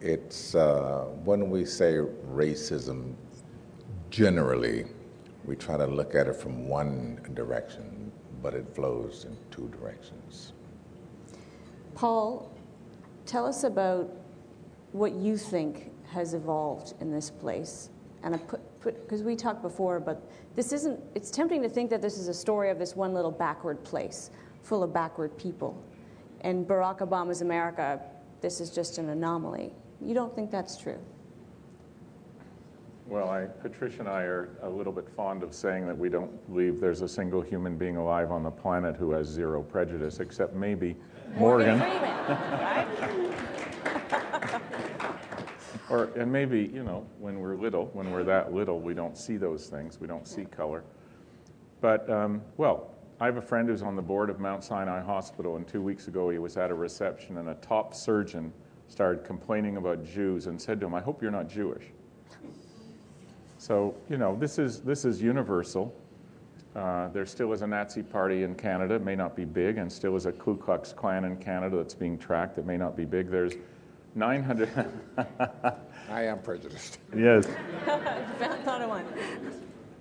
It's 0.00 0.54
uh, 0.54 1.04
when 1.24 1.48
we 1.48 1.64
say 1.64 1.98
racism, 2.32 3.14
generally, 4.10 4.86
we 5.44 5.56
try 5.56 5.76
to 5.76 5.86
look 5.86 6.14
at 6.14 6.26
it 6.26 6.36
from 6.36 6.68
one 6.68 7.20
direction, 7.34 8.10
but 8.42 8.54
it 8.54 8.66
flows 8.74 9.26
in 9.26 9.36
two 9.50 9.68
directions. 9.68 10.52
Paul, 11.94 12.50
tell 13.26 13.46
us 13.46 13.64
about 13.64 14.10
what 14.92 15.12
you 15.12 15.36
think 15.36 15.92
has 16.08 16.34
evolved 16.34 16.94
in 17.00 17.10
this 17.10 17.30
place. 17.30 17.90
And 18.22 18.34
I 18.34 18.38
put, 18.84 18.94
put 18.94 19.02
because 19.02 19.22
we 19.22 19.34
talked 19.36 19.62
before, 19.62 20.00
but 20.00 20.22
this 20.54 20.72
isn't, 20.72 21.00
it's 21.14 21.30
tempting 21.30 21.62
to 21.62 21.68
think 21.68 21.90
that 21.90 22.02
this 22.02 22.18
is 22.18 22.28
a 22.28 22.34
story 22.34 22.70
of 22.70 22.78
this 22.78 22.94
one 22.94 23.14
little 23.14 23.30
backward 23.30 23.82
place 23.84 24.30
full 24.62 24.82
of 24.82 24.92
backward 24.92 25.36
people. 25.36 25.76
And 26.42 26.66
Barack 26.66 26.98
Obama's 26.98 27.42
America, 27.42 28.00
this 28.40 28.60
is 28.60 28.70
just 28.70 28.98
an 28.98 29.08
anomaly. 29.10 29.72
You 30.00 30.14
don't 30.14 30.34
think 30.34 30.50
that's 30.50 30.76
true? 30.76 30.98
Well, 33.06 33.28
I, 33.28 33.44
Patricia 33.44 34.00
and 34.00 34.08
I 34.08 34.22
are 34.22 34.48
a 34.62 34.68
little 34.68 34.92
bit 34.92 35.06
fond 35.14 35.42
of 35.42 35.52
saying 35.52 35.86
that 35.86 35.96
we 35.96 36.08
don't 36.08 36.46
believe 36.48 36.80
there's 36.80 37.02
a 37.02 37.08
single 37.08 37.42
human 37.42 37.76
being 37.76 37.98
alive 37.98 38.32
on 38.32 38.42
the 38.42 38.50
planet 38.50 38.96
who 38.96 39.10
has 39.12 39.26
zero 39.26 39.62
prejudice, 39.62 40.20
except 40.20 40.54
maybe 40.54 40.96
Morgan. 41.36 41.80
or 45.90 46.04
and 46.16 46.30
maybe 46.30 46.70
you 46.72 46.82
know 46.82 47.06
when 47.18 47.40
we're 47.40 47.56
little, 47.56 47.86
when 47.92 48.10
we're 48.10 48.24
that 48.24 48.52
little, 48.52 48.80
we 48.80 48.94
don't 48.94 49.16
see 49.16 49.36
those 49.36 49.66
things. 49.68 50.00
We 50.00 50.06
don't 50.06 50.26
see 50.26 50.44
color. 50.44 50.84
But 51.80 52.08
um, 52.08 52.42
well, 52.56 52.90
I 53.20 53.26
have 53.26 53.36
a 53.36 53.42
friend 53.42 53.68
who's 53.68 53.82
on 53.82 53.96
the 53.96 54.02
board 54.02 54.30
of 54.30 54.40
Mount 54.40 54.64
Sinai 54.64 55.00
Hospital, 55.00 55.56
and 55.56 55.66
two 55.66 55.82
weeks 55.82 56.08
ago 56.08 56.30
he 56.30 56.38
was 56.38 56.56
at 56.56 56.70
a 56.70 56.74
reception, 56.74 57.38
and 57.38 57.50
a 57.50 57.54
top 57.56 57.94
surgeon 57.94 58.52
started 58.88 59.24
complaining 59.24 59.76
about 59.76 60.04
Jews 60.04 60.46
and 60.46 60.60
said 60.60 60.80
to 60.80 60.86
him, 60.86 60.94
"I 60.94 61.00
hope 61.00 61.22
you're 61.22 61.30
not 61.30 61.48
Jewish." 61.48 61.84
So 63.58 63.94
you 64.08 64.16
know 64.16 64.36
this 64.36 64.58
is 64.58 64.80
this 64.80 65.04
is 65.04 65.20
universal. 65.20 65.94
Uh, 66.74 67.08
there 67.10 67.24
still 67.24 67.52
is 67.52 67.62
a 67.62 67.66
Nazi 67.66 68.02
party 68.02 68.42
in 68.42 68.54
Canada. 68.54 68.96
It 68.96 69.04
may 69.04 69.14
not 69.14 69.36
be 69.36 69.44
big, 69.44 69.78
and 69.78 69.92
still 69.92 70.16
is 70.16 70.26
a 70.26 70.32
Ku 70.32 70.56
Klux 70.56 70.92
Klan 70.92 71.24
in 71.24 71.36
Canada 71.36 71.76
that's 71.76 71.94
being 71.94 72.18
tracked. 72.18 72.58
It 72.58 72.66
may 72.66 72.76
not 72.76 72.96
be 72.96 73.04
big. 73.04 73.30
There's 73.30 73.54
900. 74.14 74.68
I 76.10 76.22
am 76.24 76.38
prejudiced. 76.40 76.98
yes. 77.16 77.46
Thought 77.84 78.82
of 78.82 78.88
one. 78.88 79.04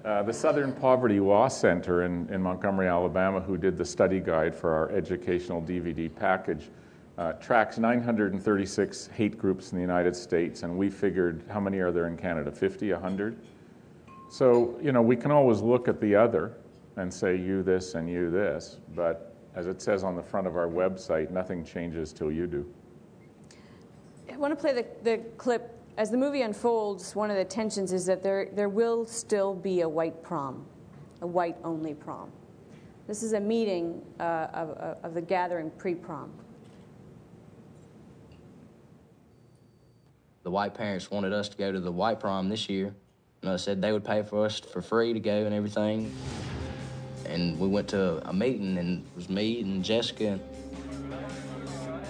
Uh, 0.06 0.22
the 0.22 0.34
Southern 0.34 0.74
Poverty 0.74 1.20
Law 1.20 1.48
Center 1.48 2.04
in, 2.04 2.28
in 2.30 2.42
Montgomery, 2.42 2.88
Alabama, 2.88 3.40
who 3.40 3.58
did 3.58 3.78
the 3.78 3.86
study 3.86 4.20
guide 4.20 4.54
for 4.54 4.74
our 4.74 4.92
educational 4.92 5.62
DVD 5.62 6.14
package, 6.14 6.70
uh, 7.18 7.34
tracks 7.34 7.78
936 7.78 9.08
hate 9.16 9.38
groups 9.38 9.72
in 9.72 9.78
the 9.78 9.82
United 9.82 10.16
States, 10.16 10.64
and 10.64 10.78
we 10.78 10.90
figured 10.90 11.44
how 11.50 11.60
many 11.60 11.80
are 11.80 11.92
there 11.92 12.08
in 12.08 12.18
Canada? 12.18 12.52
50, 12.52 12.92
100? 12.92 13.38
So, 14.30 14.78
you 14.82 14.92
know, 14.92 15.02
we 15.02 15.16
can 15.16 15.32
always 15.32 15.62
look 15.62 15.88
at 15.88 16.02
the 16.02 16.16
other 16.16 16.58
and 16.98 17.14
say 17.14 17.36
you 17.38 17.64
this 17.64 17.96
and 17.96 18.10
you 18.10 18.30
this, 18.30 18.78
but 18.96 19.36
as 19.56 19.68
it 19.68 19.82
says 19.82 20.04
on 20.04 20.16
the 20.16 20.24
front 20.24 20.48
of 20.48 20.58
our 20.58 20.68
website, 20.68 21.32
nothing 21.32 21.64
changes 21.64 22.12
till 22.12 22.32
you 22.32 22.46
do. 22.48 22.66
I 24.34 24.38
want 24.38 24.52
to 24.52 24.60
play 24.60 24.74
the, 24.74 24.86
the 25.04 25.18
clip. 25.38 25.80
As 25.96 26.10
the 26.10 26.18
movie 26.18 26.42
unfolds, 26.42 27.16
one 27.16 27.30
of 27.30 27.38
the 27.38 27.46
tensions 27.46 27.94
is 27.94 28.08
that 28.08 28.24
there, 28.24 28.50
there 28.54 28.68
will 28.68 29.06
still 29.06 29.54
be 29.54 29.82
a 29.82 29.90
white 29.90 30.24
prom, 30.24 30.66
a 31.22 31.28
white 31.28 31.56
only 31.64 31.94
prom. 31.94 32.32
This 33.08 33.22
is 33.22 33.34
a 33.34 33.40
meeting 33.40 34.02
uh, 34.20 34.48
of, 34.54 34.70
of- 34.72 34.98
of 35.04 35.14
the 35.14 35.22
gathering 35.22 35.70
pre 35.78 35.94
prom. 35.94 36.32
The 40.42 40.50
white 40.52 40.74
parents 40.74 41.12
wanted 41.12 41.32
us 41.32 41.48
to 41.50 41.58
go 41.58 41.72
to 41.72 41.80
the 41.80 41.92
white 41.92 42.20
prom 42.20 42.50
this 42.50 42.68
year. 42.68 42.96
And 43.44 43.52
I 43.52 43.58
said 43.58 43.82
they 43.82 43.92
would 43.92 44.04
pay 44.04 44.24
for 44.24 44.46
us 44.46 44.60
for 44.60 44.82
free 44.82 45.14
to 45.14 45.20
go 45.20 45.46
and 45.46 45.54
everything. 45.54 46.12
And 47.28 47.60
we 47.60 47.68
went 47.68 47.88
to 47.90 48.28
a 48.28 48.34
meeting, 48.34 48.78
and 48.78 49.06
it 49.06 49.16
was 49.16 49.30
me 49.30 49.62
and 49.62 49.84
Jessica. 49.84 50.40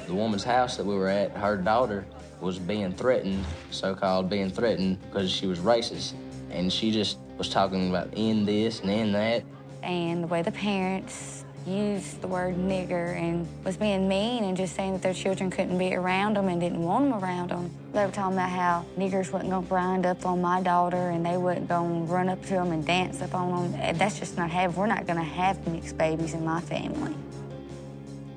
The 0.08 0.14
woman's 0.14 0.44
house 0.44 0.78
that 0.78 0.86
we 0.86 0.96
were 0.96 1.08
at, 1.08 1.32
her 1.32 1.58
daughter 1.58 2.06
was 2.42 2.60
being 2.60 2.92
threatened, 2.94 3.44
so 3.72 3.96
called 3.96 4.30
being 4.30 4.50
threatened, 4.50 5.02
because 5.04 5.32
she 5.32 5.48
was 5.48 5.60
racist. 5.60 6.14
And 6.52 6.72
she 6.72 6.92
just 6.92 7.18
was 7.38 7.50
talking 7.50 7.90
about 7.90 8.10
in 8.14 8.46
this 8.46 8.82
and 8.82 8.90
in 8.90 9.12
that. 9.14 9.44
and 9.82 10.24
the 10.24 10.28
way 10.28 10.42
the 10.42 10.52
parents 10.52 11.44
used 11.66 12.20
the 12.22 12.28
word 12.28 12.56
nigger 12.56 13.16
and 13.18 13.48
was 13.64 13.78
being 13.78 14.08
mean 14.08 14.44
and 14.44 14.56
just 14.58 14.76
saying 14.76 14.92
that 14.94 15.02
their 15.02 15.14
children 15.14 15.50
couldn't 15.50 15.78
be 15.78 15.96
around 15.96 16.36
them 16.36 16.50
and 16.50 16.60
didn't 16.60 16.82
want 16.82 17.10
them 17.10 17.24
around 17.24 17.50
them. 17.50 17.72
They 17.94 18.06
were 18.06 18.12
talking 18.12 18.34
about 18.34 18.50
how 18.50 18.86
niggers 18.98 19.32
wasn't 19.32 19.52
going 19.52 19.64
to 19.64 19.70
grind 19.70 20.06
up 20.06 20.26
on 20.26 20.42
my 20.42 20.62
daughter 20.62 21.10
and 21.10 21.26
they 21.26 21.38
wasn't 21.38 21.70
going 21.70 22.06
to 22.06 22.14
run 22.14 22.28
up 22.28 22.42
to 22.44 22.50
them 22.50 22.72
and 22.74 22.86
dance 22.86 23.22
up 23.22 23.34
on 23.34 23.72
them. 23.72 23.98
That's 23.98 24.20
just 24.20 24.38
not 24.38 24.50
have. 24.52 24.76
We're 24.76 24.88
not 24.88 25.06
going 25.08 25.20
to 25.20 25.24
have 25.24 25.66
mixed 25.68 25.98
babies 25.98 26.34
in 26.34 26.44
my 26.44 26.60
family. 26.60 27.16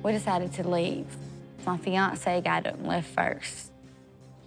We 0.03 0.13
decided 0.13 0.53
to 0.53 0.67
leave. 0.67 1.05
My 1.67 1.77
fiance 1.77 2.39
got 2.41 2.65
up 2.65 2.75
and 2.75 2.87
left 2.87 3.09
first. 3.09 3.73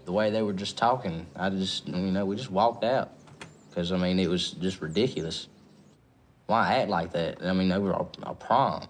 The 0.06 0.12
way 0.12 0.30
they 0.30 0.40
were 0.40 0.54
just 0.54 0.78
talking, 0.78 1.26
I 1.36 1.50
just, 1.50 1.86
you 1.86 1.94
know, 1.94 2.24
we 2.24 2.34
just 2.34 2.50
walked 2.50 2.82
out. 2.82 3.10
Because, 3.68 3.92
I 3.92 3.98
mean, 3.98 4.18
it 4.18 4.28
was 4.28 4.52
just 4.52 4.80
ridiculous. 4.80 5.48
Why 6.46 6.76
act 6.76 6.88
like 6.88 7.12
that? 7.12 7.44
I 7.44 7.52
mean, 7.52 7.70
over 7.70 7.90
a, 7.90 8.06
a 8.22 8.34
prom. 8.34 8.84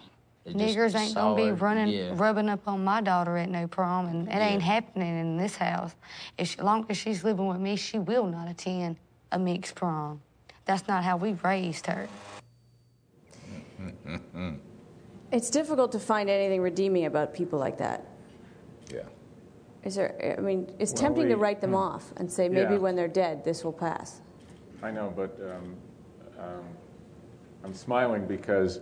It 0.44 0.56
Niggers 0.56 0.94
ain't 0.94 1.16
gonna 1.16 1.34
be 1.34 1.48
her- 1.48 1.54
running, 1.54 1.88
Yeah. 1.88 2.12
rubbing 2.14 2.48
up 2.48 2.60
on 2.68 2.84
my 2.84 3.00
daughter 3.00 3.36
at 3.36 3.50
no 3.50 3.66
prom, 3.66 4.06
and 4.06 4.28
it 4.28 4.36
ain't 4.36 4.62
happening 4.62 5.18
in 5.18 5.36
this 5.36 5.56
house. 5.56 5.96
If 6.38 6.50
she, 6.50 6.58
as 6.58 6.64
long 6.64 6.86
as 6.88 6.96
she's 6.96 7.24
living 7.24 7.48
with 7.48 7.58
me, 7.58 7.74
she 7.74 7.98
will 7.98 8.26
not 8.26 8.48
attend 8.48 8.96
a 9.32 9.40
mixed 9.40 9.74
prom. 9.74 10.20
That's 10.66 10.86
not 10.86 11.02
how 11.02 11.16
we 11.16 11.32
raised 11.42 11.88
her. 11.88 12.08
It's 15.32 15.48
difficult 15.48 15.92
to 15.92 16.00
find 16.00 16.28
anything 16.28 16.60
redeeming 16.60 17.04
about 17.04 17.32
people 17.32 17.60
like 17.60 17.78
that. 17.78 18.04
Is 19.84 19.94
there, 19.94 20.34
I 20.38 20.40
mean, 20.40 20.70
it's 20.78 20.92
Well, 20.92 21.02
tempting 21.02 21.28
to 21.28 21.36
write 21.36 21.60
them 21.60 21.74
off 21.74 22.12
and 22.18 22.30
say 22.30 22.48
maybe 22.48 22.74
Yeah. 22.74 22.80
when 22.80 22.96
they're 22.96 23.08
dead, 23.08 23.44
this 23.44 23.64
will 23.64 23.72
pass. 23.72 24.20
I 24.82 24.90
know, 24.90 25.12
but 25.14 25.38
um, 25.42 25.76
um, 26.38 26.64
I'm 27.64 27.74
smiling 27.74 28.26
because 28.26 28.80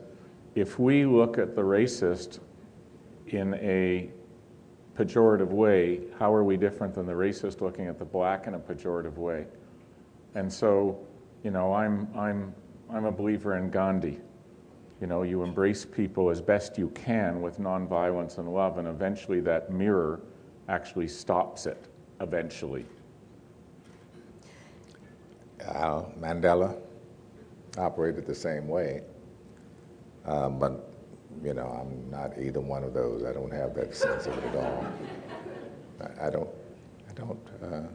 if 0.54 0.78
we 0.78 1.04
look 1.04 1.38
at 1.38 1.54
the 1.54 1.62
racist 1.62 2.40
in 3.28 3.54
a 3.54 4.10
pejorative 4.96 5.50
way, 5.50 6.00
how 6.18 6.34
are 6.34 6.42
we 6.42 6.56
different 6.56 6.94
than 6.94 7.06
the 7.06 7.12
racist 7.12 7.60
looking 7.60 7.86
at 7.86 7.98
the 7.98 8.04
black 8.04 8.46
in 8.48 8.54
a 8.54 8.58
pejorative 8.58 9.16
way? 9.16 9.46
And 10.34 10.52
so, 10.52 10.98
you 11.44 11.52
know, 11.52 11.72
I'm, 11.72 12.08
I'm, 12.16 12.52
I'm 12.90 13.04
a 13.04 13.12
believer 13.12 13.56
in 13.56 13.70
Gandhi. 13.70 14.18
You 15.00 15.06
know, 15.06 15.22
you 15.22 15.44
embrace 15.44 15.84
people 15.84 16.28
as 16.30 16.40
best 16.40 16.76
you 16.76 16.88
can 16.90 17.40
with 17.40 17.60
nonviolence 17.60 18.38
and 18.38 18.52
love, 18.52 18.78
and 18.78 18.88
eventually 18.88 19.40
that 19.42 19.70
mirror 19.70 20.20
actually 20.68 21.08
stops 21.08 21.66
it, 21.66 21.87
eventually. 22.20 22.84
Uh, 25.66 26.02
Mandela 26.20 26.76
operated 27.76 28.26
the 28.26 28.34
same 28.34 28.68
way. 28.68 29.02
Um, 30.25 30.58
but, 30.58 30.90
you 31.42 31.54
know, 31.54 31.66
I'm 31.66 32.10
not 32.10 32.38
either 32.38 32.60
one 32.60 32.84
of 32.84 32.92
those. 32.92 33.25
I 33.25 33.32
don't 33.32 33.52
have 33.52 33.75
that 33.75 33.94
sense 33.94 34.26
of 34.26 34.37
it 34.38 34.44
at 34.44 34.56
all. 34.56 34.87
I, 36.00 36.26
I 36.26 36.30
don't, 36.30 36.50
I 37.08 37.12
don't, 37.14 37.48
uh, 37.62 37.88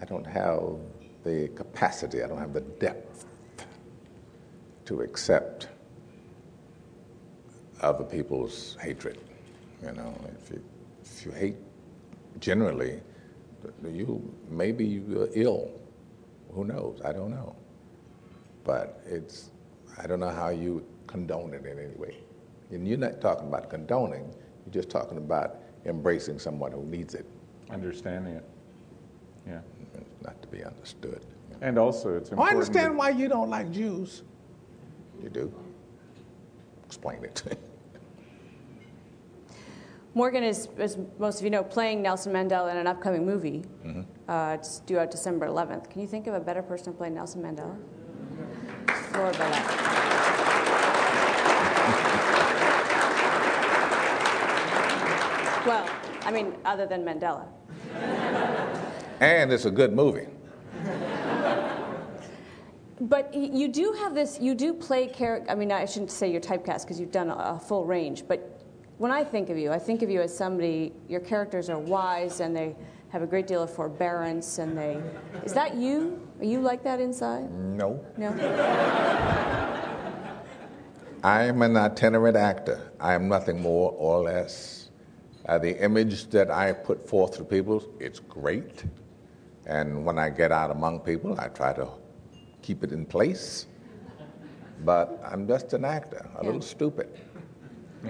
I 0.00 0.04
don't 0.04 0.26
have 0.26 0.78
the 1.24 1.48
capacity, 1.54 2.22
I 2.22 2.26
don't 2.26 2.38
have 2.38 2.52
the 2.52 2.60
depth 2.60 3.26
to 4.86 5.02
accept 5.02 5.68
other 7.80 8.04
people's 8.04 8.76
hatred. 8.80 9.18
You 9.82 9.92
know, 9.92 10.14
if 10.40 10.50
you, 10.50 10.62
if 11.04 11.26
you 11.26 11.32
hate 11.32 11.56
generally, 12.40 13.00
you 13.84 14.34
maybe 14.48 14.84
you're 14.84 15.24
uh, 15.24 15.32
ill. 15.34 15.70
Who 16.52 16.64
knows? 16.64 17.00
I 17.04 17.12
don't 17.12 17.30
know. 17.30 17.56
But 18.64 19.00
it's, 19.06 19.50
I 19.98 20.06
don't 20.06 20.20
know 20.20 20.30
how 20.30 20.50
you 20.50 20.84
condone 21.06 21.54
it 21.54 21.64
in 21.66 21.78
any 21.78 21.94
way. 21.96 22.16
And 22.70 22.86
you're 22.86 22.98
not 22.98 23.20
talking 23.20 23.48
about 23.48 23.70
condoning, 23.70 24.34
you're 24.64 24.72
just 24.72 24.90
talking 24.90 25.18
about 25.18 25.56
embracing 25.84 26.38
someone 26.38 26.72
who 26.72 26.84
needs 26.84 27.14
it. 27.14 27.26
Understanding 27.70 28.34
it. 28.34 28.44
Yeah. 29.46 29.60
It's 29.94 30.22
not 30.22 30.40
to 30.42 30.48
be 30.48 30.62
understood. 30.64 31.24
And 31.60 31.78
also, 31.78 32.16
it's 32.16 32.30
important. 32.30 32.54
I 32.54 32.58
understand 32.58 32.96
why 32.96 33.10
you 33.10 33.28
don't 33.28 33.50
like 33.50 33.70
Jews. 33.70 34.22
You 35.22 35.28
do? 35.28 35.52
Explain 36.86 37.24
it. 37.24 37.42
Morgan 40.14 40.44
is, 40.44 40.68
as 40.78 40.98
most 41.18 41.38
of 41.38 41.44
you 41.44 41.50
know, 41.50 41.62
playing 41.64 42.02
Nelson 42.02 42.32
Mandela 42.32 42.70
in 42.70 42.76
an 42.76 42.86
upcoming 42.86 43.24
movie. 43.24 43.64
Mhm. 43.84 44.04
Uh, 44.28 44.56
it's 44.58 44.80
due 44.80 44.98
out 44.98 45.10
December 45.10 45.46
11th. 45.46 45.88
Can 45.88 46.02
you 46.02 46.06
think 46.06 46.26
of 46.26 46.34
a 46.34 46.40
better 46.40 46.62
person 46.62 46.92
to 46.92 46.98
play 46.98 47.08
Nelson 47.08 47.42
Mandela? 47.42 47.76
Bella. 49.12 50.62
well, 55.66 55.88
I 56.24 56.30
mean, 56.30 56.54
other 56.64 56.86
than 56.86 57.04
Mandela. 57.04 57.46
and 59.20 59.52
it's 59.52 59.64
a 59.64 59.70
good 59.70 59.92
movie. 59.94 60.26
But 63.00 63.34
you 63.34 63.66
do 63.68 63.92
have 63.98 64.14
this, 64.14 64.38
you 64.40 64.54
do 64.54 64.72
play 64.72 65.08
character, 65.08 65.50
I 65.50 65.54
mean, 65.56 65.72
I 65.72 65.86
shouldn't 65.86 66.12
say 66.12 66.30
you're 66.30 66.40
typecast 66.40 66.82
because 66.82 67.00
you've 67.00 67.10
done 67.10 67.30
a 67.30 67.58
full 67.58 67.84
range, 67.84 68.24
but 68.28 68.61
when 69.02 69.10
I 69.10 69.24
think 69.24 69.50
of 69.50 69.58
you, 69.58 69.72
I 69.72 69.80
think 69.80 70.02
of 70.02 70.10
you 70.10 70.20
as 70.20 70.32
somebody, 70.32 70.92
your 71.08 71.18
characters 71.18 71.68
are 71.68 71.76
wise 71.80 72.38
and 72.38 72.54
they 72.54 72.76
have 73.08 73.20
a 73.20 73.26
great 73.26 73.48
deal 73.48 73.60
of 73.60 73.74
forbearance 73.74 74.58
and 74.58 74.78
they, 74.78 75.02
is 75.44 75.52
that 75.54 75.74
you? 75.74 76.24
Are 76.38 76.44
you 76.44 76.60
like 76.60 76.84
that 76.84 77.00
inside? 77.00 77.50
No. 77.50 78.00
No? 78.16 78.28
I 81.24 81.42
am 81.42 81.62
an 81.62 81.76
itinerant 81.76 82.36
actor. 82.36 82.92
I 83.00 83.14
am 83.14 83.26
nothing 83.26 83.60
more 83.60 83.90
or 83.98 84.22
less. 84.22 84.90
Uh, 85.46 85.58
the 85.58 85.82
image 85.82 86.30
that 86.30 86.52
I 86.52 86.72
put 86.72 87.08
forth 87.08 87.36
to 87.38 87.44
people, 87.44 87.84
it's 87.98 88.20
great. 88.20 88.84
And 89.66 90.06
when 90.06 90.16
I 90.16 90.30
get 90.30 90.52
out 90.52 90.70
among 90.70 91.00
people, 91.00 91.40
I 91.40 91.48
try 91.48 91.72
to 91.72 91.88
keep 92.62 92.84
it 92.84 92.92
in 92.92 93.04
place. 93.04 93.66
But 94.84 95.20
I'm 95.24 95.48
just 95.48 95.72
an 95.72 95.84
actor, 95.84 96.24
a 96.36 96.44
little 96.44 96.62
stupid. 96.62 97.08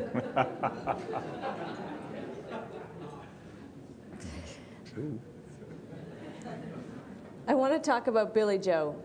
I 7.47 7.55
want 7.55 7.75
to 7.75 7.79
talk 7.79 8.07
about 8.07 8.33
Billy 8.33 8.59
Joe. 8.59 8.97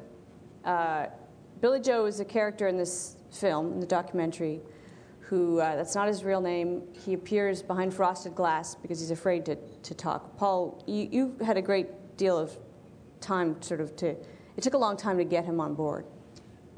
Uh, 0.63 1.07
Billy 1.59 1.79
Joe 1.79 2.05
is 2.05 2.19
a 2.19 2.25
character 2.25 2.67
in 2.67 2.77
this 2.77 3.17
film, 3.31 3.73
in 3.73 3.79
the 3.79 3.85
documentary, 3.85 4.61
who 5.19 5.59
uh, 5.59 5.75
that's 5.75 5.95
not 5.95 6.07
his 6.07 6.23
real 6.23 6.39
name. 6.39 6.83
He 7.05 7.13
appears 7.13 7.61
behind 7.61 7.93
frosted 7.93 8.35
glass 8.35 8.75
because 8.75 8.99
he's 8.99 9.11
afraid 9.11 9.45
to, 9.47 9.55
to 9.55 9.93
talk. 9.93 10.37
Paul, 10.37 10.83
you, 10.87 11.09
you 11.11 11.35
had 11.45 11.57
a 11.57 11.61
great 11.61 12.15
deal 12.15 12.37
of 12.37 12.57
time, 13.19 13.61
sort 13.61 13.81
of, 13.81 13.95
to. 13.97 14.15
It 14.55 14.61
took 14.61 14.73
a 14.73 14.77
long 14.77 14.95
time 14.95 15.17
to 15.17 15.25
get 15.25 15.43
him 15.43 15.59
on 15.59 15.73
board. 15.73 16.05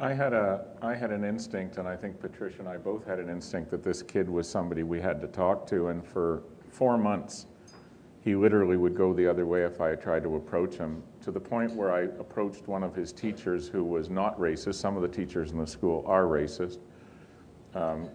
I 0.02 0.14
had 0.14 0.32
a 0.32 0.66
I 0.82 0.96
had 0.96 1.12
an 1.12 1.26
instinct, 1.26 1.78
and 1.78 1.88
I 1.88 1.96
think 1.96 2.22
Patricia 2.22 2.60
and 2.60 2.70
I 2.70 2.78
both 2.78 3.06
had 3.06 3.20
an 3.20 3.30
instinct 3.30 3.70
that 3.72 3.84
this 3.84 4.02
kid 4.02 4.30
was 4.30 4.48
somebody 4.48 4.84
we 4.84 5.02
had 5.02 5.20
to 5.22 5.28
talk 5.28 5.68
to. 5.68 5.88
And 5.90 6.06
for 6.06 6.44
four 6.72 6.98
months, 6.98 7.48
he 8.22 8.34
literally 8.34 8.78
would 8.78 8.96
go 8.96 9.14
the 9.14 9.28
other 9.28 9.46
way 9.46 9.64
if 9.64 9.82
I 9.82 9.96
tried 9.96 10.24
to 10.24 10.38
approach 10.38 10.76
him. 10.76 11.04
To 11.24 11.32
the 11.32 11.40
point 11.40 11.74
where 11.74 11.92
I 11.92 12.04
approached 12.20 12.68
one 12.68 12.82
of 12.82 12.96
his 12.96 13.12
teachers 13.12 13.68
who 13.68 13.84
was 13.84 14.10
not 14.10 14.40
racist. 14.40 14.76
Some 14.76 14.96
of 14.96 15.02
the 15.02 15.08
teachers 15.10 15.52
in 15.52 15.58
the 15.58 15.68
school 15.68 16.06
are 16.08 16.24
racist. 16.24 16.80
Um, 17.76 18.08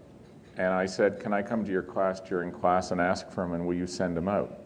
and 0.56 0.72
I 0.72 0.86
said, 0.86 1.20
"Can 1.20 1.34
I 1.34 1.42
come 1.42 1.66
to 1.66 1.70
your 1.70 1.82
class 1.82 2.18
during 2.18 2.50
class 2.50 2.92
and 2.92 3.00
ask 3.00 3.30
for 3.30 3.44
him, 3.44 3.52
and 3.52 3.66
will 3.66 3.74
you 3.74 3.86
send 3.86 4.16
him 4.16 4.28
out?" 4.28 4.58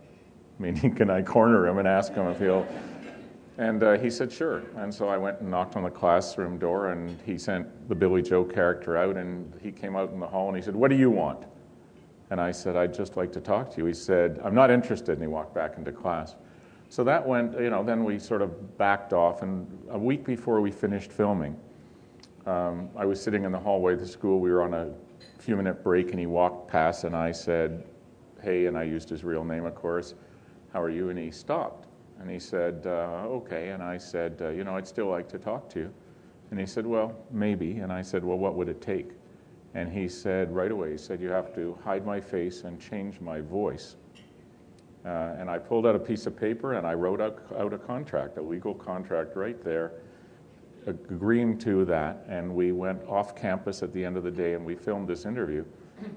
Meaning, 0.61 0.95
can 0.97 1.11
I 1.11 1.23
corner 1.23 1.67
him 1.67 1.79
and 1.79 1.89
ask 1.89 2.13
him 2.13 2.29
if 2.29 2.39
he'll 2.39 2.67
and 3.59 3.83
uh, 3.83 3.99
he 3.99 4.09
said, 4.09 4.33
sure. 4.33 4.63
And 4.77 4.95
so 4.95 5.09
I 5.09 5.17
went 5.17 5.41
and 5.41 5.51
knocked 5.51 5.75
on 5.75 5.83
the 5.83 5.91
classroom 5.91 6.59
door, 6.59 6.93
and 6.93 7.21
he 7.27 7.37
sent 7.37 7.89
the 7.89 7.95
Billy 7.95 8.23
Joe 8.23 8.45
character 8.45 8.97
out, 8.97 9.17
and 9.17 9.53
he 9.61 9.73
came 9.73 9.97
out 9.97 10.13
in 10.13 10.21
the 10.21 10.27
hall 10.29 10.47
and 10.47 10.57
he 10.57 10.63
said, 10.63 10.77
What 10.77 10.91
do 10.91 10.97
you 10.97 11.11
want? 11.11 11.45
And 12.31 12.41
I 12.41 12.53
said, 12.53 12.77
I'd 12.77 12.95
just 12.95 13.17
like 13.17 13.33
to 13.33 13.41
talk 13.41 13.71
to 13.73 13.79
you. 13.79 13.87
He 13.87 13.95
said, 13.95 14.41
I'm 14.45 14.55
not 14.55 14.71
interested. 14.71 15.13
And 15.13 15.23
he 15.23 15.27
walked 15.27 15.55
back 15.55 15.77
into 15.77 15.91
class. 15.91 16.37
So 16.89 17.03
that 17.05 17.27
went, 17.27 17.59
you 17.59 17.71
know, 17.71 17.83
then 17.83 18.05
we 18.05 18.19
sort 18.19 18.43
of 18.43 18.79
backed 18.79 19.13
off. 19.13 19.43
And 19.43 19.67
a 19.91 19.99
week 19.99 20.25
before 20.25 20.61
we 20.61 20.71
finished 20.71 21.11
filming, 21.11 21.57
um, 22.47 22.91
I 22.97 23.07
was 23.07 23.21
sitting 23.21 23.45
in 23.45 23.51
the 23.51 23.59
hallway 23.59 23.95
of 23.95 24.01
the 24.01 24.07
school. 24.07 24.41
We 24.41 24.51
were 24.51 24.63
on 24.63 24.75
a 24.75 24.93
few 25.39 25.57
minute 25.57 25.83
break, 25.83 26.11
and 26.11 26.21
he 26.21 26.27
walked 26.27 26.71
past, 26.71 27.05
and 27.05 27.17
I 27.17 27.33
said, 27.33 27.85
Hey, 28.41 28.67
and 28.67 28.79
I 28.79 28.85
used 28.85 29.09
his 29.09 29.25
real 29.25 29.43
name, 29.43 29.65
of 29.65 29.75
course. 29.75 30.15
How 30.73 30.81
are 30.81 30.91
you? 30.91 31.11
And 31.11 31.19
he 31.19 31.33
stopped. 31.33 31.88
And 32.21 32.31
he 32.31 32.39
said, 32.39 32.83
uh, 32.87 33.25
okay. 33.27 33.71
And 33.71 33.83
I 33.83 33.97
said, 33.99 34.39
uh, 34.41 34.49
you 34.49 34.65
know, 34.65 34.77
I'd 34.77 34.89
still 34.89 35.09
like 35.09 35.29
to 35.31 35.39
talk 35.39 35.69
to 35.71 35.81
you. 35.81 35.95
And 36.51 36.59
he 36.59 36.67
said, 36.67 36.87
well, 36.87 37.15
maybe. 37.31 37.79
And 37.79 37.93
I 37.93 38.03
said, 38.03 38.25
well, 38.25 38.39
what 38.39 38.55
would 38.55 38.69
it 38.69 38.81
take? 38.81 39.11
And 39.75 39.93
he 39.93 40.09
said 40.09 40.51
right 40.55 40.71
away, 40.71 40.93
he 40.93 40.99
said, 40.99 41.21
you 41.21 41.29
have 41.29 41.55
to 41.55 41.79
hide 41.85 42.07
my 42.07 42.21
face 42.21 42.65
and 42.65 42.81
change 42.81 43.21
my 43.21 43.41
voice. 43.41 43.97
Uh, 45.05 45.37
and 45.39 45.49
I 45.49 45.59
pulled 45.59 45.87
out 45.87 45.95
a 45.95 45.99
piece 45.99 46.27
of 46.27 46.37
paper 46.37 46.75
and 46.75 46.87
I 46.87 46.95
wrote 46.95 47.21
out, 47.21 47.39
out 47.57 47.73
a 47.73 47.79
contract, 47.79 48.39
a 48.39 48.43
legal 48.43 48.75
contract 48.75 49.37
right 49.37 49.63
there, 49.63 49.93
agreeing 50.87 51.59
to 51.59 51.85
that. 51.85 52.25
And 52.29 52.55
we 52.55 52.73
went 52.73 53.03
off 53.07 53.37
campus 53.37 53.83
at 53.83 53.93
the 53.93 54.05
end 54.05 54.17
of 54.17 54.25
the 54.25 54.31
day 54.31 54.55
and 54.55 54.65
we 54.65 54.75
filmed 54.75 55.07
this 55.07 55.25
interview. 55.25 55.65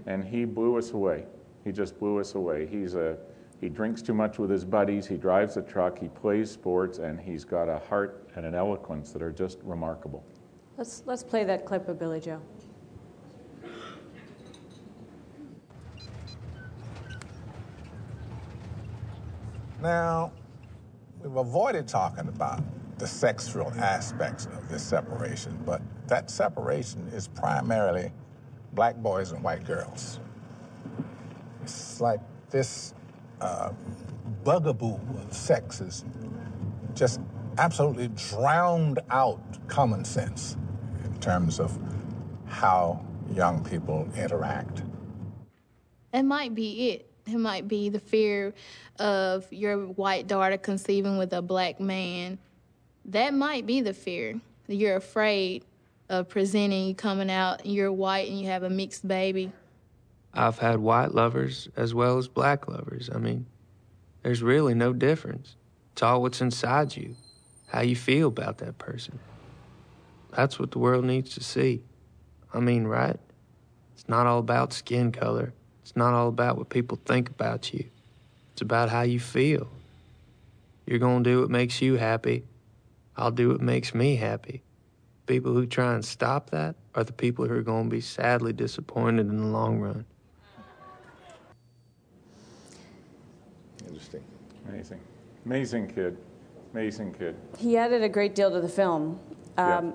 And 0.07 0.23
he 0.23 0.45
blew 0.45 0.77
us 0.77 0.91
away. 0.91 1.25
He 1.63 1.71
just 1.71 1.99
blew 1.99 2.19
us 2.19 2.35
away. 2.35 2.67
He's 2.67 2.95
a 2.95 3.17
he 3.61 3.69
drinks 3.69 4.01
too 4.01 4.15
much 4.15 4.39
with 4.39 4.49
his 4.49 4.65
buddies, 4.65 5.05
he 5.05 5.17
drives 5.17 5.55
a 5.55 5.61
truck, 5.61 5.99
he 5.99 6.07
plays 6.07 6.49
sports, 6.49 6.97
and 6.97 7.19
he's 7.19 7.45
got 7.45 7.69
a 7.69 7.77
heart 7.77 8.27
and 8.35 8.43
an 8.43 8.55
eloquence 8.55 9.11
that 9.11 9.21
are 9.21 9.31
just 9.31 9.59
remarkable. 9.63 10.25
Let's, 10.77 11.03
let's 11.05 11.23
play 11.23 11.43
that 11.43 11.63
clip 11.63 11.87
of 11.87 11.99
Billy 11.99 12.19
Joe. 12.19 12.41
Now, 19.79 20.31
we've 21.21 21.35
avoided 21.35 21.87
talking 21.87 22.27
about 22.27 22.63
the 22.97 23.07
sexual 23.07 23.71
aspects 23.77 24.47
of 24.47 24.69
this 24.69 24.81
separation, 24.83 25.59
but 25.65 25.81
that 26.07 26.31
separation 26.31 27.07
is 27.13 27.27
primarily 27.27 28.11
black 28.73 28.95
boys 28.97 29.31
and 29.31 29.43
white 29.43 29.65
girls. 29.65 30.19
It's 31.63 32.01
like 32.01 32.19
this 32.49 32.93
uh, 33.41 33.73
bugaboo 34.43 34.95
of 34.95 35.33
sex 35.33 35.81
is 35.81 36.05
just 36.93 37.19
absolutely 37.57 38.07
drowned 38.09 38.99
out 39.09 39.41
common 39.67 40.05
sense 40.05 40.55
in 41.03 41.19
terms 41.19 41.59
of 41.59 41.77
how 42.45 43.03
young 43.33 43.63
people 43.63 44.07
interact. 44.15 44.83
It 46.13 46.23
might 46.23 46.53
be 46.55 46.89
it. 46.89 47.07
It 47.25 47.37
might 47.37 47.67
be 47.67 47.89
the 47.89 47.99
fear 47.99 48.53
of 48.99 49.51
your 49.51 49.77
white 49.77 50.27
daughter 50.27 50.57
conceiving 50.57 51.17
with 51.17 51.33
a 51.33 51.41
black 51.41 51.79
man. 51.79 52.39
That 53.05 53.33
might 53.33 53.65
be 53.65 53.81
the 53.81 53.93
fear. 53.93 54.39
You're 54.67 54.97
afraid 54.97 55.65
of 56.09 56.27
presenting, 56.27 56.93
coming 56.95 57.31
out, 57.31 57.65
you're 57.65 57.91
white 57.91 58.29
and 58.29 58.39
you 58.39 58.47
have 58.47 58.63
a 58.63 58.69
mixed 58.69 59.07
baby? 59.07 59.51
I've 60.33 60.59
had 60.59 60.79
white 60.79 61.13
lovers 61.13 61.67
as 61.75 61.93
well 61.93 62.17
as 62.17 62.27
black 62.27 62.67
lovers. 62.67 63.09
I 63.13 63.17
mean, 63.17 63.47
there's 64.23 64.41
really 64.41 64.73
no 64.73 64.93
difference. 64.93 65.55
It's 65.93 66.03
all 66.03 66.21
what's 66.21 66.41
inside 66.41 66.95
you, 66.95 67.15
how 67.67 67.81
you 67.81 67.95
feel 67.95 68.29
about 68.29 68.59
that 68.59 68.77
person. 68.77 69.19
That's 70.31 70.57
what 70.57 70.71
the 70.71 70.79
world 70.79 71.03
needs 71.03 71.33
to 71.35 71.43
see. 71.43 71.83
I 72.53 72.59
mean, 72.59 72.85
right? 72.85 73.19
It's 73.93 74.07
not 74.07 74.25
all 74.25 74.39
about 74.39 74.73
skin 74.73 75.11
color. 75.11 75.53
It's 75.81 75.95
not 75.95 76.13
all 76.13 76.29
about 76.29 76.57
what 76.57 76.69
people 76.69 76.99
think 77.05 77.29
about 77.29 77.73
you. 77.73 77.85
It's 78.53 78.61
about 78.61 78.89
how 78.89 79.01
you 79.01 79.19
feel. 79.19 79.69
You're 80.85 80.99
going 80.99 81.23
to 81.23 81.29
do 81.29 81.41
what 81.41 81.49
makes 81.49 81.81
you 81.81 81.95
happy. 81.95 82.45
I'll 83.17 83.31
do 83.31 83.49
what 83.49 83.61
makes 83.61 83.93
me 83.93 84.15
happy. 84.15 84.63
People 85.25 85.53
who 85.53 85.65
try 85.65 85.93
and 85.93 86.03
stop 86.03 86.49
that 86.51 86.75
are 86.95 87.03
the 87.03 87.13
people 87.13 87.47
who 87.47 87.55
are 87.55 87.61
going 87.61 87.85
to 87.85 87.89
be 87.89 88.01
sadly 88.01 88.53
disappointed 88.53 89.27
in 89.27 89.37
the 89.37 89.47
long 89.47 89.79
run. 89.79 90.05
Interesting. 94.01 94.23
Amazing. 94.67 94.99
Amazing 95.45 95.87
kid. 95.93 96.17
Amazing 96.73 97.13
kid. 97.13 97.35
He 97.59 97.77
added 97.77 98.01
a 98.01 98.09
great 98.09 98.33
deal 98.33 98.49
to 98.49 98.59
the 98.59 98.67
film. 98.67 99.19
Um, 99.59 99.93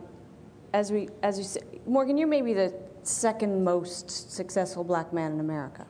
As 0.72 0.92
we, 0.92 1.08
as 1.24 1.38
you 1.38 1.44
say, 1.44 1.60
Morgan, 1.86 2.16
you're 2.16 2.28
maybe 2.28 2.54
the 2.54 2.72
second 3.02 3.64
most 3.64 4.30
successful 4.32 4.84
black 4.84 5.12
man 5.12 5.32
in 5.32 5.40
America. 5.40 5.86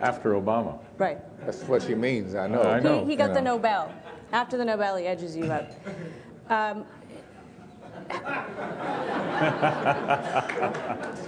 After 0.00 0.32
Obama. 0.32 0.80
Right. 0.96 1.18
That's 1.46 1.62
what 1.64 1.82
she 1.82 1.94
means. 1.94 2.34
I 2.34 2.48
know. 2.48 2.62
I 2.62 2.80
know. 2.80 3.04
He, 3.04 3.10
he 3.10 3.16
got 3.16 3.28
You 3.28 3.34
the 3.34 3.42
know. 3.42 3.56
Nobel. 3.56 3.92
After 4.32 4.56
the 4.56 4.64
Nobel, 4.64 4.96
he 4.96 5.06
edges 5.06 5.36
you 5.36 5.52
out. 5.52 5.66
Um, 6.50 6.84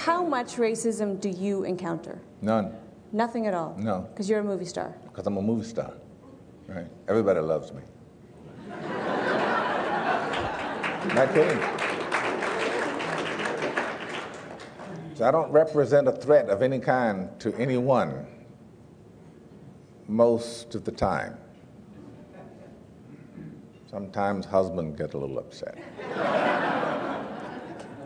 how 0.00 0.24
much 0.24 0.56
racism 0.56 1.20
do 1.20 1.28
you 1.28 1.64
encounter? 1.64 2.18
None. 2.40 2.74
Nothing 3.12 3.46
at 3.46 3.52
all. 3.54 3.76
No. 3.76 4.08
Because 4.10 4.30
you're 4.30 4.40
a 4.40 4.44
movie 4.44 4.64
star. 4.64 4.96
Because 5.04 5.26
I'm 5.26 5.36
a 5.36 5.42
movie 5.42 5.66
star. 5.68 5.92
Right? 6.66 6.86
Everybody 7.06 7.40
loves 7.40 7.72
me. 7.72 7.82
Not 11.14 11.34
kidding. 11.34 11.60
So 15.16 15.26
I 15.26 15.30
don't 15.30 15.52
represent 15.52 16.08
a 16.08 16.12
threat 16.12 16.48
of 16.48 16.62
any 16.62 16.78
kind 16.78 17.28
to 17.40 17.54
anyone 17.56 18.26
most 20.08 20.74
of 20.74 20.84
the 20.84 20.92
time. 20.92 21.36
Sometimes 23.90 24.46
husbands 24.46 24.96
get 24.96 25.12
a 25.12 25.18
little 25.18 25.38
upset. 25.38 25.76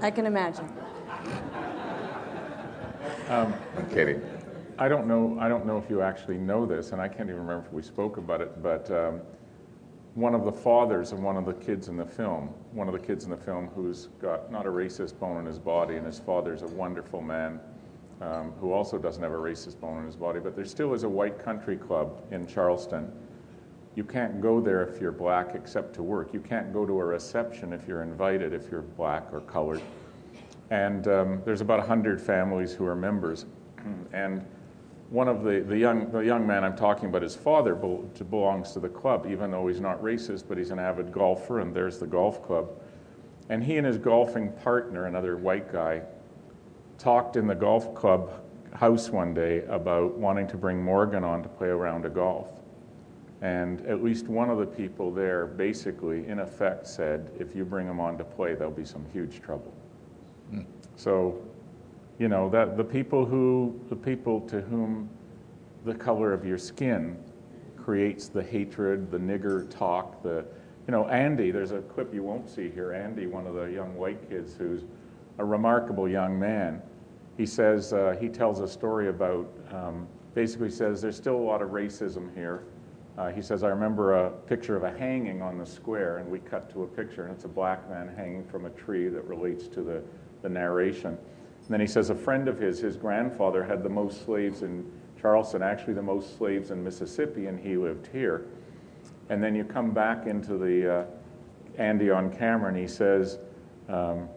I 0.01 0.11
can 0.11 0.27
imagine. 0.27 0.69
Um, 3.29 3.55
I'm 3.79 3.89
kidding. 3.89 4.21
I 4.79 4.87
don't 4.87 5.07
know. 5.07 5.39
I 5.41 5.49
don't 5.49 5.65
know 5.65 5.79
if 5.79 5.89
you 5.89 6.03
actually 6.03 6.37
know 6.37 6.67
this, 6.67 6.93
and 6.93 7.01
I 7.01 7.09
can't 7.09 7.31
even 7.31 7.41
remember 7.41 7.65
if 7.67 7.73
we 7.73 7.81
spoke 7.81 8.19
about 8.19 8.43
it. 8.43 8.63
But 8.63 8.91
um, 8.91 9.23
one 10.15 10.35
of 10.35 10.45
the 10.45 10.53
fathers 10.53 11.11
of 11.11 11.21
one 11.21 11.39
of 11.39 11.47
the 11.47 11.55
kids 11.55 11.89
in 11.89 11.97
the 11.97 12.05
film, 12.05 12.51
one 12.73 12.87
of 12.87 12.93
the 12.93 13.01
kids 13.01 13.25
in 13.25 13.31
the 13.31 13.37
film 13.37 13.69
who's 13.69 14.09
got 14.21 14.53
not 14.53 14.67
a 14.67 14.69
racist 14.69 15.19
bone 15.19 15.39
in 15.39 15.47
his 15.47 15.59
body, 15.59 15.97
and 15.97 16.05
his 16.05 16.19
father's 16.19 16.61
a 16.61 16.67
wonderful 16.67 17.23
man 17.23 17.61
um, 18.21 18.53
who 18.61 18.73
also 18.73 18.99
doesn't 18.99 19.23
have 19.23 19.33
a 19.33 19.37
racist 19.37 19.81
bone 19.81 20.01
in 20.01 20.05
his 20.05 20.17
body. 20.17 20.39
But 20.39 20.55
there 20.55 20.67
still 20.67 20.93
is 20.93 21.05
a 21.05 21.09
white 21.09 21.43
country 21.43 21.77
club 21.77 22.23
in 22.31 22.47
Charleston. 22.47 23.11
You 23.95 24.05
can't 24.05 24.43
go 24.43 24.61
there 24.61 24.83
if 24.83 25.01
you're 25.01 25.13
black 25.13 25.55
except 25.55 25.95
to 25.95 26.03
work. 26.03 26.35
You 26.35 26.41
can't 26.41 26.75
go 26.75 26.85
to 26.85 27.01
a 27.01 27.05
reception 27.05 27.73
if 27.73 27.89
you're 27.89 28.03
invited 28.03 28.53
if 28.53 28.71
you're 28.71 28.83
black 28.83 29.33
or 29.33 29.41
colored. 29.41 29.81
And 30.71 31.07
um, 31.09 31.43
there's 31.45 31.61
about 31.61 31.79
100 31.79 32.21
families 32.21 32.73
who 32.73 32.87
are 32.87 32.97
members. 32.97 33.47
and 34.13 34.45
one 35.11 35.29
of 35.29 35.45
the, 35.45 35.61
the, 35.61 35.77
young, 35.77 36.11
the 36.11 36.21
young 36.21 36.47
man 36.47 36.65
I'm 36.65 36.77
talking 36.77 37.09
about, 37.09 37.23
his 37.23 37.37
father 37.37 37.75
bel- 37.75 38.11
belongs 38.31 38.73
to 38.73 38.81
the 38.81 38.89
club, 38.89 39.27
even 39.29 39.51
though 39.51 39.67
he's 39.67 39.81
not 39.81 40.03
racist, 40.03 40.45
but 40.49 40.59
he's 40.59 40.71
an 40.71 40.79
avid 40.79 41.13
golfer, 41.13 41.61
and 41.61 41.75
there's 41.75 41.99
the 41.99 42.07
golf 42.07 42.43
club. 42.43 42.71
And 43.49 43.63
he 43.63 43.77
and 43.77 43.87
his 43.87 43.99
golfing 43.99 44.51
partner, 44.53 45.07
another 45.07 45.37
white 45.37 45.71
guy, 45.71 46.03
talked 46.99 47.37
in 47.37 47.47
the 47.47 47.55
golf 47.55 47.95
club 47.95 48.41
house 48.75 49.11
one 49.11 49.35
day 49.35 49.63
about 49.69 50.15
wanting 50.15 50.47
to 50.49 50.57
bring 50.57 50.83
Morgan 50.83 51.23
on 51.23 51.43
to 51.43 51.49
play 51.49 51.69
a 51.69 51.77
round 51.77 52.05
of 52.05 52.15
golf. 52.15 52.49
And 53.41 53.87
at 53.87 54.03
least 54.03 54.27
one 54.27 54.51
of 54.51 54.59
the 54.59 54.67
people 54.67 55.13
there 55.13 55.47
basically, 55.47 56.27
in 56.27 56.41
effect, 56.41 56.87
said, 56.87 57.31
if 57.39 57.55
you 57.55 57.65
bring 57.65 57.87
him 57.87 58.01
on 58.01 58.17
to 58.19 58.25
play, 58.25 58.55
there'll 58.55 58.73
be 58.73 58.85
some 58.85 59.05
huge 59.13 59.41
trouble. 59.43 59.73
So, 60.97 61.41
you 62.19 62.29
know, 62.29 62.49
that 62.51 62.77
the 62.77 62.85
people 62.85 63.25
who, 63.25 63.81
the 63.89 63.97
people 63.97 64.41
to 64.43 64.61
whom 64.61 65.09
the 65.85 65.95
color 65.95 66.33
of 66.33 66.45
your 66.45 66.59
skin 66.59 67.17
creates 67.77 68.29
the 68.29 68.43
hatred, 68.43 69.11
the 69.11 69.19
nigger 69.19 69.69
talk, 69.71 70.23
the, 70.23 70.45
you 70.87 70.93
know, 70.93 71.09
Andy, 71.09 71.51
there's 71.51 71.73
a 71.73 71.81
clip 71.81 72.15
you 72.15 72.23
won't 72.23 72.49
see 72.49 72.71
here. 72.71 72.93
Andy, 72.93 73.27
one 73.27 73.47
of 73.47 73.55
the 73.55 73.65
young 73.65 73.95
white 73.97 74.29
kids 74.29 74.55
who's 74.57 74.85
a 75.39 75.45
remarkable 75.45 76.09
young 76.09 76.39
man, 76.39 76.81
he 77.37 77.45
says, 77.45 77.93
uh, 77.93 78.17
he 78.21 78.29
tells 78.29 78.61
a 78.61 78.69
story 78.69 79.09
about, 79.09 79.51
um, 79.73 80.07
basically 80.35 80.71
says 80.71 81.03
there's 81.03 81.17
still 81.17 81.37
a 81.37 81.47
lot 81.47 81.61
of 81.61 81.71
racism 81.71 82.33
here. 82.35 82.65
Uh, 83.17 83.31
he 83.31 83.41
says, 83.43 83.63
I 83.63 83.69
remember 83.69 84.27
a 84.27 84.31
picture 84.31 84.77
of 84.77 84.83
a 84.83 84.91
hanging 84.91 85.41
on 85.41 85.59
the 85.59 85.67
square, 85.67 86.19
and 86.19 86.29
we 86.29 86.41
cut 86.41 86.71
to 86.73 86.83
a 86.83 86.87
picture, 86.87 87.25
and 87.25 87.33
it's 87.33 87.45
a 87.45 87.49
black 87.49 87.89
man 87.89 88.13
hanging 88.17 88.45
from 88.45 88.67
a 88.67 88.71
tree 88.71 89.09
that 89.09 89.23
relates 89.25 89.69
to 89.69 89.83
the, 89.83 90.03
the 90.45 90.49
narration. 90.51 91.09
And 91.17 91.69
then 91.71 91.81
he 91.81 91.87
says, 91.87 92.11
a 92.11 92.15
friend 92.15 92.47
of 92.47 92.61
his, 92.61 92.79
his 92.79 92.97
grandfather, 92.97 93.65
had 93.65 93.83
the 93.83 93.89
most 93.89 94.25
slaves 94.25 94.63
in 94.63 94.89
Charleston, 95.21 95.63
actually 95.63 95.95
the 95.95 96.03
most 96.03 96.37
slaves 96.37 96.71
in 96.71 96.85
Mississippi, 96.85 97.47
and 97.47 97.59
he 97.59 97.77
lived 97.77 98.09
here. 98.13 98.47
And 99.31 99.43
then 99.43 99.57
you 99.57 99.65
come 99.65 99.93
back 99.93 100.27
into 100.27 100.59
the 100.59 100.99
uh, 100.99 101.05
Andy 101.79 102.11
on 102.11 102.31
camera, 102.31 102.69
and 102.69 102.77
he 102.77 102.87
says, 102.87 103.39
um, 103.89 104.29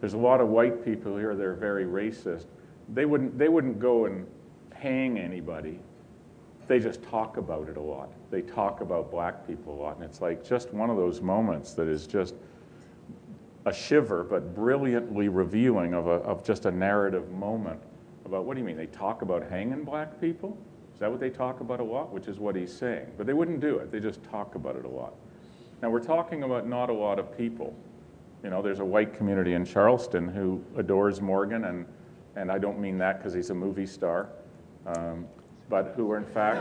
there's 0.00 0.14
a 0.14 0.18
lot 0.18 0.40
of 0.40 0.48
white 0.48 0.82
people 0.82 1.16
here 1.16 1.36
they're 1.36 1.54
very 1.54 1.84
racist. 1.84 2.46
They 2.94 3.04
wouldn't, 3.04 3.38
they 3.38 3.50
wouldn't 3.50 3.78
go 3.78 4.06
and 4.06 4.26
hang 4.72 5.18
anybody. 5.18 5.78
They 6.68 6.78
just 6.78 7.02
talk 7.02 7.36
about 7.36 7.68
it 7.68 7.76
a 7.76 7.82
lot. 7.82 8.10
They 8.30 8.40
talk 8.40 8.80
about 8.80 9.10
black 9.10 9.46
people 9.46 9.74
a 9.74 9.78
lot. 9.78 9.96
And 9.96 10.04
it's 10.04 10.22
like 10.22 10.46
just 10.46 10.72
one 10.72 10.88
of 10.88 10.96
those 10.96 11.20
moments 11.20 11.74
that 11.74 11.88
is 11.88 12.06
just 12.06 12.34
a 13.68 13.72
shiver, 13.72 14.24
but 14.24 14.54
brilliantly 14.54 15.28
revealing 15.28 15.94
of, 15.94 16.06
a, 16.06 16.20
of 16.22 16.44
just 16.44 16.64
a 16.64 16.70
narrative 16.70 17.30
moment 17.30 17.80
about 18.24 18.44
what 18.44 18.54
do 18.54 18.60
you 18.60 18.66
mean? 18.66 18.76
They 18.76 18.86
talk 18.86 19.22
about 19.22 19.48
hanging 19.48 19.84
black 19.84 20.20
people? 20.20 20.58
Is 20.92 21.00
that 21.00 21.10
what 21.10 21.20
they 21.20 21.30
talk 21.30 21.60
about 21.60 21.80
a 21.80 21.84
lot? 21.84 22.12
Which 22.12 22.28
is 22.28 22.38
what 22.38 22.54
he's 22.54 22.72
saying. 22.72 23.06
But 23.16 23.26
they 23.26 23.32
wouldn't 23.32 23.60
do 23.60 23.78
it, 23.78 23.90
they 23.90 24.00
just 24.00 24.22
talk 24.24 24.54
about 24.54 24.76
it 24.76 24.84
a 24.84 24.88
lot. 24.88 25.14
Now, 25.80 25.90
we're 25.90 26.02
talking 26.02 26.42
about 26.42 26.66
not 26.66 26.90
a 26.90 26.92
lot 26.92 27.18
of 27.18 27.36
people. 27.36 27.74
You 28.42 28.50
know, 28.50 28.62
there's 28.62 28.80
a 28.80 28.84
white 28.84 29.14
community 29.14 29.54
in 29.54 29.64
Charleston 29.64 30.28
who 30.28 30.62
adores 30.76 31.20
Morgan, 31.20 31.64
and, 31.64 31.86
and 32.36 32.50
I 32.50 32.58
don't 32.58 32.78
mean 32.78 32.98
that 32.98 33.18
because 33.18 33.32
he's 33.32 33.50
a 33.50 33.54
movie 33.54 33.86
star, 33.86 34.28
um, 34.86 35.26
but 35.68 35.92
who 35.96 36.10
are 36.10 36.18
in 36.18 36.24
fact. 36.24 36.58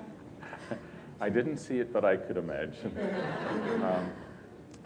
I 1.20 1.28
didn't 1.28 1.58
see 1.58 1.78
it, 1.78 1.92
but 1.92 2.04
I 2.04 2.16
could 2.16 2.38
imagine. 2.38 2.96
Um, 3.84 4.10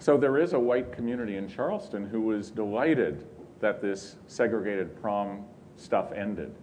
so 0.05 0.19
there 0.19 0.37
is 0.37 0.53
a 0.53 0.61
white 0.61 0.93
community 0.93 1.39
in 1.39 1.49
Charleston 1.49 2.05
who 2.05 2.21
was 2.21 2.51
delighted 2.51 3.27
that 3.61 3.81
this 3.81 4.17
segregated 4.27 5.01
prom 5.01 5.47
stuff 5.77 6.13
ended. 6.13 6.55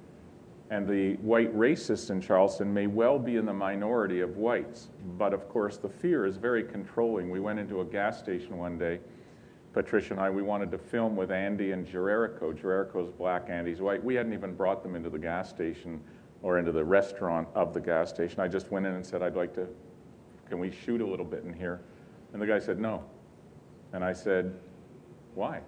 And 0.70 0.88
the 0.88 1.16
white 1.24 1.52
racists 1.58 2.12
in 2.12 2.22
Charleston 2.22 2.72
may 2.72 2.86
well 2.86 3.18
be 3.18 3.38
in 3.38 3.48
the 3.48 3.54
minority 3.54 4.20
of 4.20 4.38
whites. 4.38 4.90
But 5.18 5.34
of 5.34 5.50
course, 5.50 5.78
the 5.78 5.90
fear 5.90 6.28
is 6.28 6.38
very 6.38 6.64
controlling. 6.64 7.32
We 7.32 7.40
went 7.40 7.58
into 7.58 7.82
a 7.82 7.84
gas 7.84 8.20
station 8.20 8.60
one 8.60 8.78
day, 8.78 9.00
Patricia 9.74 10.14
and 10.14 10.22
I, 10.22 10.30
we 10.30 10.44
wanted 10.44 10.70
to 10.70 10.78
film 10.78 11.16
with 11.16 11.32
Andy 11.32 11.72
and 11.72 11.84
Jericho. 11.84 12.54
Jericho's 12.54 13.10
black, 13.10 13.50
Andy's 13.50 13.82
white. 13.82 14.04
We 14.04 14.14
hadn't 14.14 14.34
even 14.34 14.54
brought 14.54 14.84
them 14.84 14.96
into 14.96 15.10
the 15.10 15.18
gas 15.18 15.50
station 15.50 16.00
or 16.44 16.60
into 16.60 16.72
the 16.72 16.86
restaurant 16.86 17.48
of 17.56 17.74
the 17.74 17.82
gas 17.82 18.12
station. 18.12 18.40
I 18.40 18.48
just 18.48 18.70
went 18.70 18.86
in 18.86 18.94
and 18.94 19.04
said, 19.04 19.24
I'd 19.24 19.36
like 19.36 19.56
to, 19.56 19.68
can 20.48 20.60
we 20.60 20.70
shoot 20.70 21.02
a 21.02 21.08
little 21.08 21.26
bit 21.26 21.44
in 21.44 21.54
here? 21.54 21.82
And 22.34 22.40
the 22.40 22.46
guy 22.46 22.60
said, 22.60 22.80
no. 22.80 23.04
And 23.94 24.04
I 24.04 24.14
said, 24.14 24.54
why? 25.36 25.62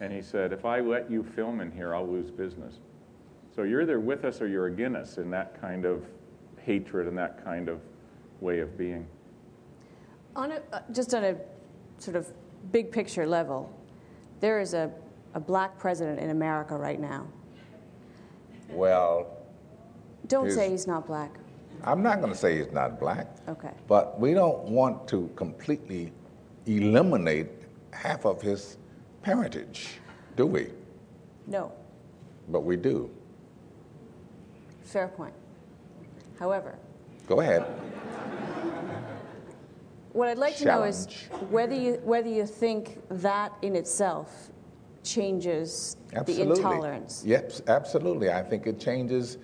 And 0.00 0.12
he 0.12 0.22
said, 0.22 0.52
if 0.52 0.64
I 0.64 0.80
let 0.80 1.10
you 1.10 1.22
film 1.22 1.60
in 1.60 1.70
here, 1.70 1.94
I'll 1.94 2.06
lose 2.06 2.30
business. 2.30 2.78
So 3.54 3.62
you're 3.64 3.82
either 3.82 3.98
with 3.98 4.24
us 4.24 4.40
or 4.40 4.46
you're 4.46 4.66
against 4.66 4.96
us 4.96 5.18
in 5.18 5.30
that 5.30 5.60
kind 5.60 5.84
of 5.84 6.04
hatred 6.58 7.08
and 7.08 7.18
that 7.18 7.42
kind 7.44 7.68
of 7.68 7.80
way 8.40 8.60
of 8.60 8.76
being. 8.78 9.06
On 10.36 10.52
a, 10.52 10.60
uh, 10.72 10.80
just 10.92 11.14
on 11.14 11.24
a 11.24 11.36
sort 11.98 12.16
of 12.16 12.32
big 12.70 12.92
picture 12.92 13.26
level, 13.26 13.72
there 14.40 14.60
is 14.60 14.74
a, 14.74 14.90
a 15.34 15.40
black 15.40 15.78
president 15.78 16.20
in 16.20 16.30
America 16.30 16.76
right 16.76 17.00
now. 17.00 17.26
Well, 18.70 19.26
Don't 20.28 20.50
say 20.50 20.70
he's 20.70 20.86
not 20.86 21.06
black. 21.06 21.32
I'm 21.82 22.02
not 22.02 22.20
going 22.20 22.32
to 22.32 22.38
say 22.38 22.58
he's 22.58 22.72
not 22.72 23.00
black, 23.00 23.28
Okay. 23.48 23.70
but 23.86 24.20
we 24.20 24.34
don't 24.34 24.64
want 24.64 25.08
to 25.08 25.30
completely 25.36 26.12
eliminate 26.68 27.48
half 27.92 28.24
of 28.24 28.40
his 28.42 28.76
parentage, 29.22 29.98
do 30.36 30.46
we? 30.46 30.68
No. 31.46 31.72
But 32.48 32.60
we 32.60 32.76
do. 32.76 33.10
Fair 34.82 35.08
point. 35.08 35.34
However, 36.38 36.78
Go 37.26 37.40
ahead. 37.40 37.62
what 40.12 40.28
I'd 40.28 40.38
like 40.38 40.56
to 40.58 40.64
know 40.64 40.84
is 40.84 41.06
whether 41.50 41.74
you 41.74 42.00
whether 42.04 42.28
you 42.28 42.46
think 42.46 43.02
that 43.10 43.52
in 43.60 43.76
itself 43.76 44.50
changes 45.02 45.96
Absolutely. 46.14 46.44
the 46.44 46.52
intolerance. 46.52 47.22
Yes, 47.26 47.60
absolutely. 47.66 48.30
I 48.30 48.42
think 48.42 48.66
it 48.66 48.80
changes 48.80 49.36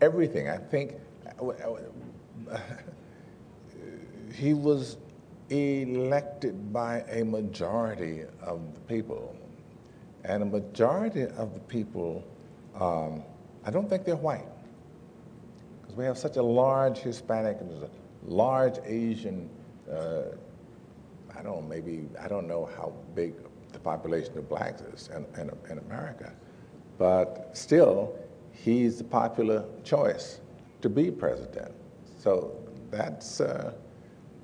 everything. 0.00 0.48
I 0.48 0.56
think 0.56 0.94
uh, 1.40 2.56
he 4.34 4.54
was 4.54 4.98
elected 5.52 6.72
by 6.72 7.04
a 7.10 7.24
majority 7.24 8.22
of 8.40 8.74
the 8.74 8.80
people. 8.80 9.36
And 10.24 10.42
a 10.42 10.46
majority 10.46 11.24
of 11.24 11.52
the 11.52 11.60
people, 11.60 12.24
um, 12.80 13.22
I 13.64 13.70
don't 13.70 13.88
think 13.88 14.04
they're 14.04 14.16
white. 14.16 14.46
Because 15.82 15.96
we 15.96 16.04
have 16.04 16.16
such 16.16 16.36
a 16.36 16.42
large 16.42 16.98
Hispanic 16.98 17.58
and 17.60 17.70
there's 17.70 17.82
a 17.82 17.90
large 18.24 18.78
Asian, 18.84 19.50
uh, 19.92 20.22
I 21.36 21.42
don't 21.42 21.68
maybe, 21.68 22.08
I 22.20 22.28
don't 22.28 22.46
know 22.46 22.70
how 22.76 22.92
big 23.14 23.34
the 23.72 23.78
population 23.78 24.38
of 24.38 24.48
blacks 24.48 24.80
is 24.82 25.10
in, 25.14 25.26
in, 25.40 25.50
in 25.70 25.78
America. 25.78 26.32
But 26.98 27.50
still, 27.52 28.14
he's 28.52 28.98
the 28.98 29.04
popular 29.04 29.64
choice 29.82 30.40
to 30.82 30.88
be 30.88 31.10
president. 31.10 31.72
So 32.18 32.56
that's, 32.90 33.40
uh, 33.40 33.72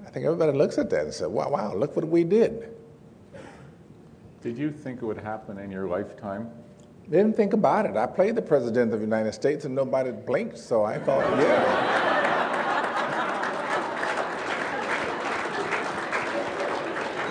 I 0.08 0.10
think 0.10 0.24
everybody 0.24 0.56
looks 0.56 0.78
at 0.78 0.88
that 0.88 1.02
and 1.04 1.12
says, 1.12 1.28
wow, 1.28 1.50
wow, 1.50 1.74
look 1.74 1.94
what 1.94 2.08
we 2.08 2.24
did. 2.24 2.70
Did 4.42 4.56
you 4.56 4.70
think 4.70 5.02
it 5.02 5.04
would 5.04 5.18
happen 5.18 5.58
in 5.58 5.70
your 5.70 5.86
lifetime? 5.86 6.48
Didn't 7.10 7.36
think 7.36 7.52
about 7.52 7.84
it. 7.84 7.94
I 7.94 8.06
played 8.06 8.34
the 8.34 8.40
president 8.40 8.94
of 8.94 9.00
the 9.00 9.04
United 9.04 9.34
States 9.34 9.66
and 9.66 9.74
nobody 9.74 10.10
blinked, 10.12 10.56
so 10.56 10.82
I 10.82 10.98
thought, 10.98 11.24
yeah. 11.38 12.04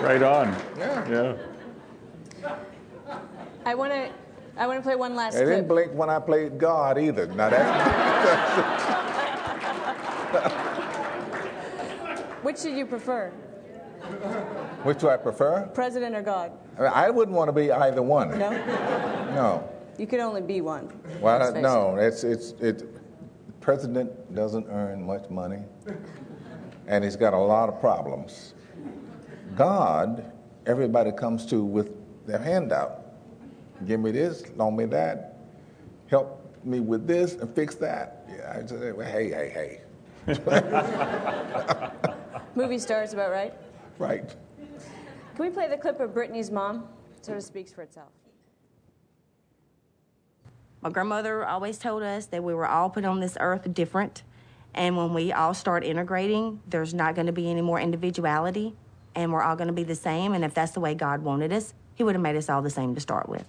Right 0.00 0.22
on. 0.22 0.54
Yeah. 0.78 1.36
Yeah. 2.44 2.54
I 3.66 3.74
want 3.74 3.92
to 3.92 4.08
I 4.56 4.66
want 4.68 4.78
to 4.78 4.82
play 4.82 4.94
one 4.94 5.16
last 5.16 5.34
They 5.34 5.40
clip. 5.40 5.50
didn't 5.56 5.68
blink 5.68 5.92
when 5.94 6.08
I 6.10 6.20
played 6.20 6.58
God 6.58 6.96
either. 6.98 7.26
Now 7.26 7.50
that, 7.50 8.77
Which 12.48 12.62
did 12.62 12.78
you 12.78 12.86
prefer, 12.86 13.28
which 14.82 15.00
do 15.00 15.10
I 15.10 15.18
prefer? 15.18 15.66
president 15.74 16.16
or 16.16 16.22
God? 16.22 16.50
I, 16.78 17.10
wouldn't 17.10 17.36
want 17.36 17.50
to 17.50 17.52
be 17.52 17.70
either 17.70 18.00
one. 18.00 18.30
No. 18.38 18.50
No. 19.34 19.70
You 19.98 20.06
could 20.06 20.20
only 20.20 20.40
be 20.40 20.62
one. 20.62 20.90
Well, 21.20 21.40
Let's 21.40 21.58
no, 21.58 21.96
it's, 21.96 22.24
it's, 22.24 22.52
it, 22.52 22.88
president 23.60 24.34
doesn't 24.34 24.66
earn 24.70 25.06
much 25.06 25.28
money, 25.28 25.58
and 26.86 27.04
he's 27.04 27.16
got 27.16 27.34
a 27.34 27.38
lot 27.38 27.68
of 27.68 27.80
problems. 27.80 28.54
God, 29.54 30.32
everybody 30.64 31.12
comes 31.12 31.44
to 31.50 31.62
with 31.62 31.90
their 32.26 32.38
hand 32.38 32.72
out. 32.72 33.12
Give 33.86 34.00
me 34.00 34.10
this, 34.10 34.42
loan 34.56 34.74
me 34.74 34.86
that, 34.86 35.36
help 36.06 36.50
me 36.64 36.80
with 36.80 37.06
this, 37.06 37.34
and 37.34 37.54
fix 37.54 37.74
that. 37.74 38.24
Yeah, 38.34 38.56
I 38.56 38.62
just, 38.62 38.96
well, 38.96 39.06
hey, 39.06 39.28
hey, 39.28 39.82
hey. 40.24 41.94
Movie 42.58 42.80
stars 42.80 43.12
about 43.12 43.30
right. 43.30 43.54
Right. 44.00 44.34
Can 45.36 45.44
we 45.44 45.48
play 45.48 45.68
the 45.68 45.76
clip 45.76 46.00
of 46.00 46.12
Brittany's 46.12 46.50
mom? 46.50 46.88
It 47.16 47.24
Sort 47.24 47.38
of 47.38 47.44
speaks 47.44 47.70
for 47.70 47.82
itself. 47.82 48.08
My 50.80 50.90
grandmother 50.90 51.46
always 51.46 51.78
told 51.78 52.02
us 52.02 52.26
that 52.26 52.42
we 52.42 52.52
were 52.52 52.66
all 52.66 52.90
put 52.90 53.04
on 53.04 53.20
this 53.20 53.36
earth 53.38 53.72
different. 53.72 54.24
And 54.74 54.96
when 54.96 55.14
we 55.14 55.32
all 55.32 55.54
start 55.54 55.84
integrating, 55.84 56.60
there's 56.66 56.92
not 56.92 57.14
going 57.14 57.28
to 57.28 57.32
be 57.32 57.48
any 57.48 57.60
more 57.60 57.78
individuality, 57.78 58.74
and 59.14 59.32
we're 59.32 59.42
all 59.44 59.54
going 59.54 59.68
to 59.68 59.72
be 59.72 59.84
the 59.84 59.94
same. 59.94 60.34
And 60.34 60.44
if 60.44 60.52
that's 60.52 60.72
the 60.72 60.80
way 60.80 60.96
God 60.96 61.22
wanted 61.22 61.52
us, 61.52 61.74
He 61.94 62.02
would 62.02 62.16
have 62.16 62.22
made 62.22 62.34
us 62.34 62.48
all 62.48 62.60
the 62.60 62.70
same 62.70 62.92
to 62.96 63.00
start 63.00 63.28
with. 63.28 63.46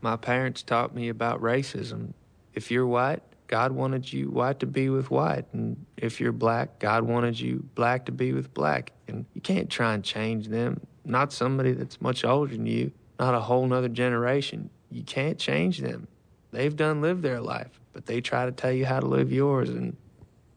My 0.00 0.16
parents 0.16 0.64
taught 0.64 0.92
me 0.92 1.08
about 1.08 1.40
racism. 1.40 2.14
If 2.52 2.72
you're 2.72 2.84
white, 2.84 3.22
God 3.48 3.72
wanted 3.72 4.12
you 4.12 4.30
white 4.30 4.60
to 4.60 4.66
be 4.66 4.88
with 4.88 5.10
white. 5.10 5.44
And 5.52 5.86
if 5.96 6.20
you're 6.20 6.32
black, 6.32 6.78
God 6.78 7.04
wanted 7.04 7.38
you 7.38 7.64
black 7.74 8.06
to 8.06 8.12
be 8.12 8.32
with 8.32 8.52
black. 8.52 8.92
And 9.08 9.24
you 9.34 9.40
can't 9.40 9.70
try 9.70 9.94
and 9.94 10.02
change 10.02 10.48
them. 10.48 10.80
Not 11.04 11.32
somebody 11.32 11.72
that's 11.72 12.00
much 12.00 12.24
older 12.24 12.52
than 12.52 12.66
you, 12.66 12.90
not 13.18 13.34
a 13.34 13.40
whole 13.40 13.66
nother 13.66 13.88
generation. 13.88 14.70
You 14.90 15.02
can't 15.04 15.38
change 15.38 15.78
them. 15.78 16.08
They've 16.50 16.74
done 16.74 17.00
lived 17.00 17.22
their 17.22 17.40
life, 17.40 17.80
but 17.92 18.06
they 18.06 18.20
try 18.20 18.46
to 18.46 18.52
tell 18.52 18.72
you 18.72 18.86
how 18.86 19.00
to 19.00 19.06
live 19.06 19.30
yours. 19.30 19.68
And 19.70 19.96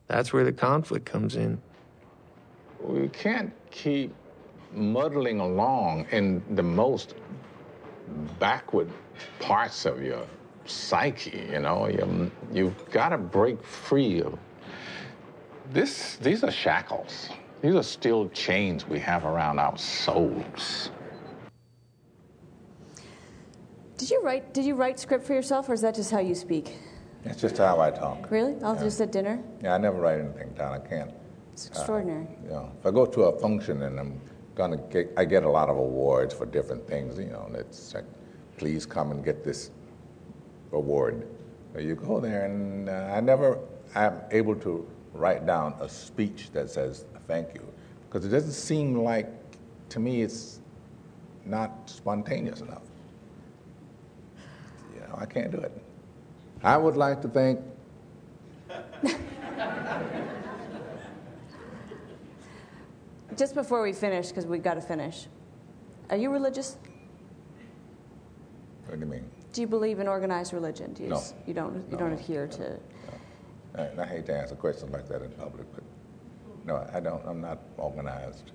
that's 0.08 0.34
where 0.34 0.44
the 0.44 0.52
conflict 0.52 1.06
comes 1.06 1.36
in. 1.36 1.62
We 2.82 3.10
can't 3.10 3.54
keep 3.72 4.14
muddling 4.74 5.40
along 5.40 6.08
in 6.12 6.42
the 6.56 6.64
most 6.64 7.16
backward 8.40 8.90
parts 9.40 9.86
of 9.86 10.02
your 10.02 10.26
psyche, 10.70 11.48
you 11.52 11.60
know. 11.60 11.88
You, 11.88 12.32
you've 12.54 12.92
got 12.92 13.10
to 13.10 13.18
break 13.18 13.64
free 13.64 14.22
of 14.22 14.38
this. 15.72 16.18
These 16.18 16.44
are 16.44 16.52
shackles. 16.52 17.30
These 17.62 17.76
are 17.76 17.84
still 17.84 18.30
chains 18.30 18.88
we 18.88 19.00
have 19.00 19.26
around 19.26 19.60
our 19.60 19.78
souls. 19.78 20.92
Did 23.98 24.12
you 24.12 24.22
write? 24.24 24.54
Did 24.54 24.66
you 24.66 24.76
write 24.76 24.98
script 25.00 25.26
for 25.26 25.34
yourself, 25.34 25.68
or 25.68 25.74
is 25.74 25.82
that 25.82 25.96
just 25.96 26.10
how 26.10 26.20
you 26.20 26.36
speak? 26.36 26.78
It's 27.26 27.42
just 27.42 27.58
how 27.58 27.82
I 27.82 27.92
talk. 27.92 28.32
Really? 28.32 28.56
All 28.64 28.76
just 28.76 29.02
at 29.02 29.12
dinner? 29.12 29.44
Yeah, 29.62 29.76
I 29.76 29.78
never 29.78 30.00
write 30.00 30.22
anything 30.22 30.54
down. 30.54 30.74
I 30.74 30.80
can't. 30.80 31.12
It's 31.52 31.68
uh, 31.68 31.72
extraordinary. 31.72 32.28
You 32.44 32.50
know, 32.52 32.72
if 32.80 32.86
I 32.86 32.92
go 32.92 33.06
to 33.06 33.24
a 33.24 33.40
function 33.40 33.82
and 33.82 34.00
I'm 34.00 34.22
gonna 34.56 34.78
get, 34.90 35.12
I 35.18 35.26
get 35.26 35.44
a 35.44 35.50
lot 35.50 35.68
of 35.68 35.78
awards 35.78 36.34
for 36.34 36.46
different 36.46 36.88
things. 36.88 37.20
You 37.20 37.26
know, 37.26 37.44
and 37.48 37.58
it's 37.58 37.94
like, 37.94 38.06
please 38.58 38.86
come 38.86 39.12
and 39.12 39.24
get 39.24 39.44
this 39.44 39.72
award. 40.72 41.28
You 41.78 41.96
go 41.96 42.20
there, 42.20 42.46
and 42.46 42.90
uh, 42.90 43.12
I 43.14 43.22
never 43.22 43.60
am 43.96 44.22
able 44.32 44.56
to 44.56 44.88
write 45.14 45.46
down 45.46 45.76
a 45.80 45.88
speech 45.88 46.50
that 46.52 46.70
says 46.70 47.06
thank 47.28 47.54
you, 47.54 47.62
because 48.08 48.26
it 48.26 48.30
doesn't 48.30 48.54
seem 48.54 49.04
like, 49.04 49.30
to 49.90 50.00
me, 50.00 50.22
it's 50.24 50.60
not 51.46 51.90
spontaneous 51.90 52.62
enough. 52.62 52.82
You 54.96 55.02
know, 55.02 55.16
I 55.18 55.26
can't 55.26 55.52
do 55.52 55.60
it. 55.60 55.72
I 56.64 56.76
would 56.78 56.98
like 56.98 57.22
to 57.22 57.28
thank 57.28 57.60
Just 63.38 63.56
before 63.56 63.82
we 63.82 63.94
finish, 63.94 64.28
because 64.28 64.46
we've 64.46 64.64
got 64.64 64.74
to 64.74 64.82
finish. 64.82 65.28
Are 66.10 66.18
you 66.18 66.30
religious? 66.30 66.78
What 68.86 68.96
do 68.96 69.06
you 69.06 69.06
mean? 69.06 69.30
Do 69.60 69.64
you 69.64 69.68
believe 69.68 70.00
in 70.00 70.08
organized 70.08 70.54
religion? 70.54 70.94
Do 70.94 71.04
you, 71.04 71.10
No. 71.10 71.18
s- 71.18 71.34
you 71.46 71.54
don't. 71.54 71.76
You 71.76 71.84
No, 71.92 71.98
don't 71.98 72.10
no, 72.12 72.16
adhere 72.16 72.48
to. 72.48 72.80
I, 73.76 74.02
I 74.02 74.06
hate 74.06 74.26
to 74.28 74.34
answer 74.34 74.56
questions 74.56 74.90
like 74.94 75.06
that 75.10 75.22
in 75.22 75.32
public, 75.32 75.66
but 75.76 75.84
no, 76.66 76.88
I 76.94 77.02
don't. 77.02 77.22
I'm 77.28 77.42
not 77.42 77.60
organized. 77.76 78.54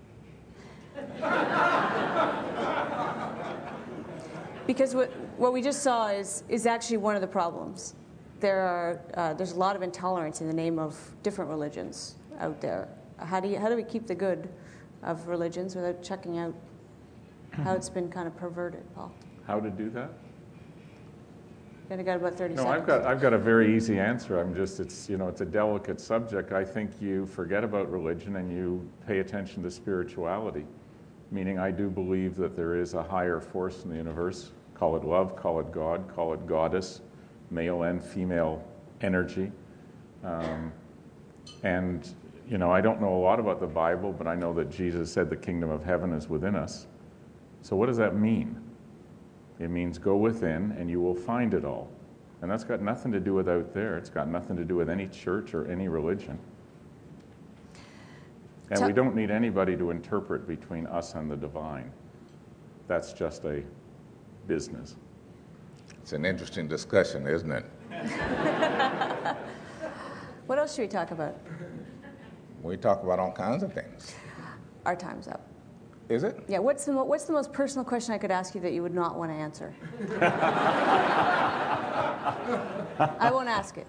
Because 4.67 4.95
what, 4.95 5.11
what 5.37 5.53
we 5.53 5.61
just 5.61 5.83
saw 5.83 6.09
is, 6.09 6.43
is 6.49 6.65
actually 6.65 6.97
one 6.97 7.17
of 7.17 7.21
the 7.21 7.27
problems. 7.27 7.93
There 8.41 8.61
are, 8.63 8.99
uh, 9.13 9.35
there's 9.35 9.53
a 9.53 9.59
lot 9.59 9.77
of 9.77 9.83
intolerance 9.83 10.41
in 10.41 10.47
the 10.47 10.55
name 10.55 10.79
of 10.79 10.99
different 11.23 11.51
religions 11.51 12.15
out 12.39 12.63
there. 12.63 12.89
How 13.19 13.41
do, 13.41 13.49
you, 13.49 13.59
how 13.59 13.69
do 13.69 13.77
we 13.77 13.83
keep 13.85 14.07
the 14.07 14.15
good 14.15 14.49
of 15.03 15.29
religions 15.29 15.77
without 15.77 16.03
checking 16.03 16.39
out 16.39 16.55
how 17.53 17.75
it's 17.75 17.91
been 17.91 18.09
kind 18.09 18.27
of 18.27 18.35
perverted, 18.39 18.85
Paul? 18.95 19.13
How 19.47 19.61
to 19.61 19.69
do 19.69 19.91
that? 19.91 20.09
You 21.91 22.03
got 22.03 22.17
about 22.17 22.35
30 22.35 22.55
No, 22.55 22.63
seconds. 22.63 22.81
I've 22.81 22.87
got, 22.87 23.05
I've 23.05 23.21
got 23.21 23.33
a 23.35 23.39
very 23.39 23.77
easy 23.77 23.99
answer. 23.99 24.41
I'm 24.41 24.55
just, 24.55 24.81
it's, 24.81 25.09
you 25.09 25.19
know, 25.19 25.29
it's 25.29 25.43
a 25.43 25.47
delicate 25.47 26.01
subject. 26.01 26.53
I 26.53 26.65
think 26.65 26.91
you 27.01 27.27
forget 27.27 27.63
about 27.63 27.91
religion 27.91 28.37
and 28.37 28.51
you 28.51 28.89
pay 29.07 29.19
attention 29.19 29.63
to 29.63 29.71
spirituality. 29.71 30.65
Meaning, 31.31 31.59
I 31.59 31.71
do 31.71 31.91
believe 31.91 32.37
that 32.37 32.57
there 32.57 32.75
is 32.75 32.95
a 32.95 33.03
higher 33.03 33.39
force 33.39 33.85
in 33.85 33.91
the 33.91 33.97
universe. 33.97 34.53
Call 34.75 34.97
it 34.97 35.05
love, 35.05 35.37
call 35.37 35.61
it 35.61 35.71
God, 35.73 36.09
call 36.15 36.33
it 36.33 36.47
goddess, 36.47 37.03
male 37.51 37.83
and 37.83 38.03
female 38.03 38.65
energy. 39.03 39.53
Um, 40.25 40.73
and, 41.63 42.09
you 42.49 42.57
know, 42.57 42.71
I 42.71 42.81
don't 42.81 43.01
know 43.01 43.15
a 43.15 43.23
lot 43.23 43.39
about 43.39 43.61
the 43.61 43.67
Bible, 43.67 44.13
but 44.13 44.27
I 44.27 44.35
know 44.35 44.55
that 44.55 44.71
Jesus 44.71 45.13
said 45.13 45.29
the 45.29 45.37
kingdom 45.37 45.71
of 45.71 45.85
heaven 45.85 46.13
is 46.13 46.29
within 46.29 46.57
us. 46.57 46.87
So, 47.63 47.77
what 47.77 47.87
does 47.87 47.99
that 47.99 48.17
mean? 48.17 48.64
It 49.59 49.71
means 49.71 49.99
go 49.99 50.17
within 50.17 50.73
and 50.79 50.91
you 50.91 51.01
will 51.01 51.15
find 51.15 51.55
it 51.55 51.65
all. 51.65 51.91
And 52.43 52.51
that's 52.51 52.65
got 52.65 52.83
nothing 52.83 53.13
to 53.13 53.21
do 53.21 53.35
with 53.35 53.49
out 53.49 53.73
there. 53.73 53.97
It's 53.97 54.11
got 54.11 54.29
nothing 54.29 54.57
to 54.57 54.65
do 54.65 54.77
with 54.77 54.91
any 54.91 55.07
church 55.07 55.55
or 55.55 55.67
any 55.67 55.89
religion. 55.89 56.39
And 58.71 58.79
Tell- 58.79 58.89
we 58.89 58.93
don't 58.93 59.15
need 59.15 59.31
anybody 59.31 59.77
to 59.77 59.91
interpret 59.91 60.47
between 60.47 60.87
us 60.87 61.15
and 61.15 61.31
the 61.31 61.37
divine. 61.37 61.91
That's 62.89 63.13
just 63.13 63.45
a 63.45 63.63
business. 64.47 64.97
It's 66.03 66.13
an 66.13 66.25
interesting 66.25 66.69
discussion, 66.69 67.27
isn't 67.27 67.53
it? 67.53 67.65
What 70.47 70.59
else 70.59 70.75
should 70.75 70.83
we 70.83 70.89
talk 70.89 71.11
about? 71.11 71.39
We 72.63 72.77
talk 72.77 73.03
about 73.03 73.19
all 73.19 73.33
kinds 73.33 73.63
of 73.63 73.73
things. 73.73 74.15
Our 74.85 74.95
time's 74.95 75.27
up. 75.27 75.47
Is 76.09 76.23
it? 76.23 76.45
Yeah, 76.49 76.59
what's 76.59 76.85
the, 76.85 76.93
mo- 76.93 77.05
what's 77.05 77.25
the 77.25 77.33
most 77.33 77.53
personal 77.53 77.85
question 77.85 78.15
I 78.15 78.19
could 78.19 78.31
ask 78.31 78.55
you 78.55 78.61
that 78.61 78.73
you 78.73 78.83
would 78.83 78.95
not 78.95 79.17
want 79.17 79.31
to 79.31 79.35
answer? 79.35 79.75
I 82.99 83.31
won't 83.33 83.49
ask 83.49 83.79
it. 83.79 83.87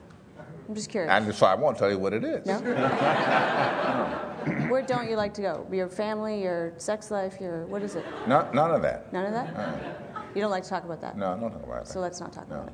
I'm 0.68 0.76
just 0.76 0.90
curious. 0.90 1.12
And 1.12 1.36
so 1.36 1.46
I 1.46 1.56
won't 1.56 1.78
tell 1.78 1.92
you 1.92 2.00
what 2.00 2.14
it 2.14 2.24
is. 2.24 2.46
No? 2.46 2.60
Where 4.70 4.82
don't 4.82 5.10
you 5.10 5.16
like 5.16 5.34
to 5.36 5.42
go? 5.42 5.68
Your 5.72 5.90
family, 5.90 6.42
your 6.42 6.74
sex 6.78 7.12
life, 7.12 7.38
your 7.40 7.66
what 7.66 7.82
is 7.82 7.96
it? 7.96 8.06
No, 8.28 8.50
none 8.54 8.72
of 8.72 8.82
that. 8.82 9.12
None 9.12 9.26
of 9.26 9.34
that? 9.34 9.56
Uh-uh. 9.56 10.22
You 10.34 10.42
don't 10.42 10.52
like 10.52 10.64
to 10.64 10.70
talk 10.70 10.84
about 10.84 11.02
that? 11.02 11.18
No, 11.18 11.34
I 11.34 11.40
don't 11.40 11.52
talk 11.52 11.64
about 11.64 11.86
that. 11.86 11.92
So 11.92 12.00
let's 12.00 12.20
not 12.20 12.32
talk 12.34 12.46
about 12.46 12.68
it. 12.68 12.74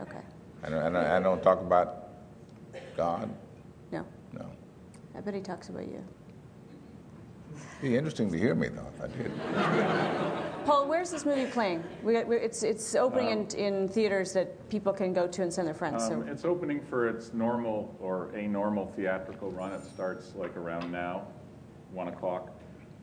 Okay. 0.00 0.20
I 0.62 0.68
don't, 0.68 0.78
I 0.78 0.84
don't, 0.84 0.96
I 0.96 1.20
don't 1.20 1.42
talk 1.42 1.60
about 1.60 2.08
God. 2.96 3.28
No. 3.90 4.04
No. 4.32 4.46
I 5.16 5.20
bet 5.20 5.34
he 5.34 5.40
talks 5.40 5.68
about 5.68 5.86
you. 5.86 6.02
Be 7.80 7.96
interesting 7.96 8.30
to 8.30 8.38
hear 8.38 8.54
me 8.54 8.68
though 8.68 8.86
if 8.94 9.02
I 9.02 9.06
did. 9.16 10.42
Paul, 10.64 10.86
where's 10.86 11.10
this 11.10 11.24
movie 11.24 11.46
playing? 11.46 11.82
We 12.02 12.22
we, 12.24 12.36
it's 12.36 12.62
it's 12.62 12.94
opening 12.94 13.30
in, 13.30 13.58
in 13.58 13.88
theaters 13.88 14.32
that 14.34 14.68
people 14.68 14.92
can 14.92 15.12
go 15.12 15.26
to 15.26 15.42
and 15.42 15.52
send 15.52 15.66
their 15.66 15.74
friends. 15.74 16.04
Um, 16.04 16.24
so 16.24 16.30
it's 16.30 16.44
opening 16.44 16.80
for 16.80 17.08
its 17.08 17.32
normal 17.32 17.96
or 18.00 18.30
a 18.34 18.46
normal 18.46 18.86
theatrical 18.94 19.50
run. 19.50 19.72
It 19.72 19.82
starts 19.82 20.34
like 20.36 20.56
around 20.56 20.92
now, 20.92 21.26
one 21.92 22.08
o'clock, 22.08 22.50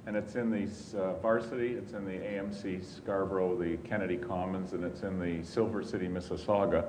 and 0.06 0.16
it's 0.16 0.36
in 0.36 0.50
the 0.50 0.70
uh, 0.98 1.16
Varsity. 1.16 1.74
It's 1.74 1.94
in 1.94 2.06
the 2.06 2.12
AMC 2.12 2.86
Scarborough, 2.86 3.58
the 3.58 3.78
Kennedy 3.88 4.18
Commons, 4.18 4.74
and 4.74 4.84
it's 4.84 5.04
in 5.04 5.20
the 5.20 5.44
Silver 5.44 5.84
City, 5.84 6.08
Mississauga. 6.08 6.86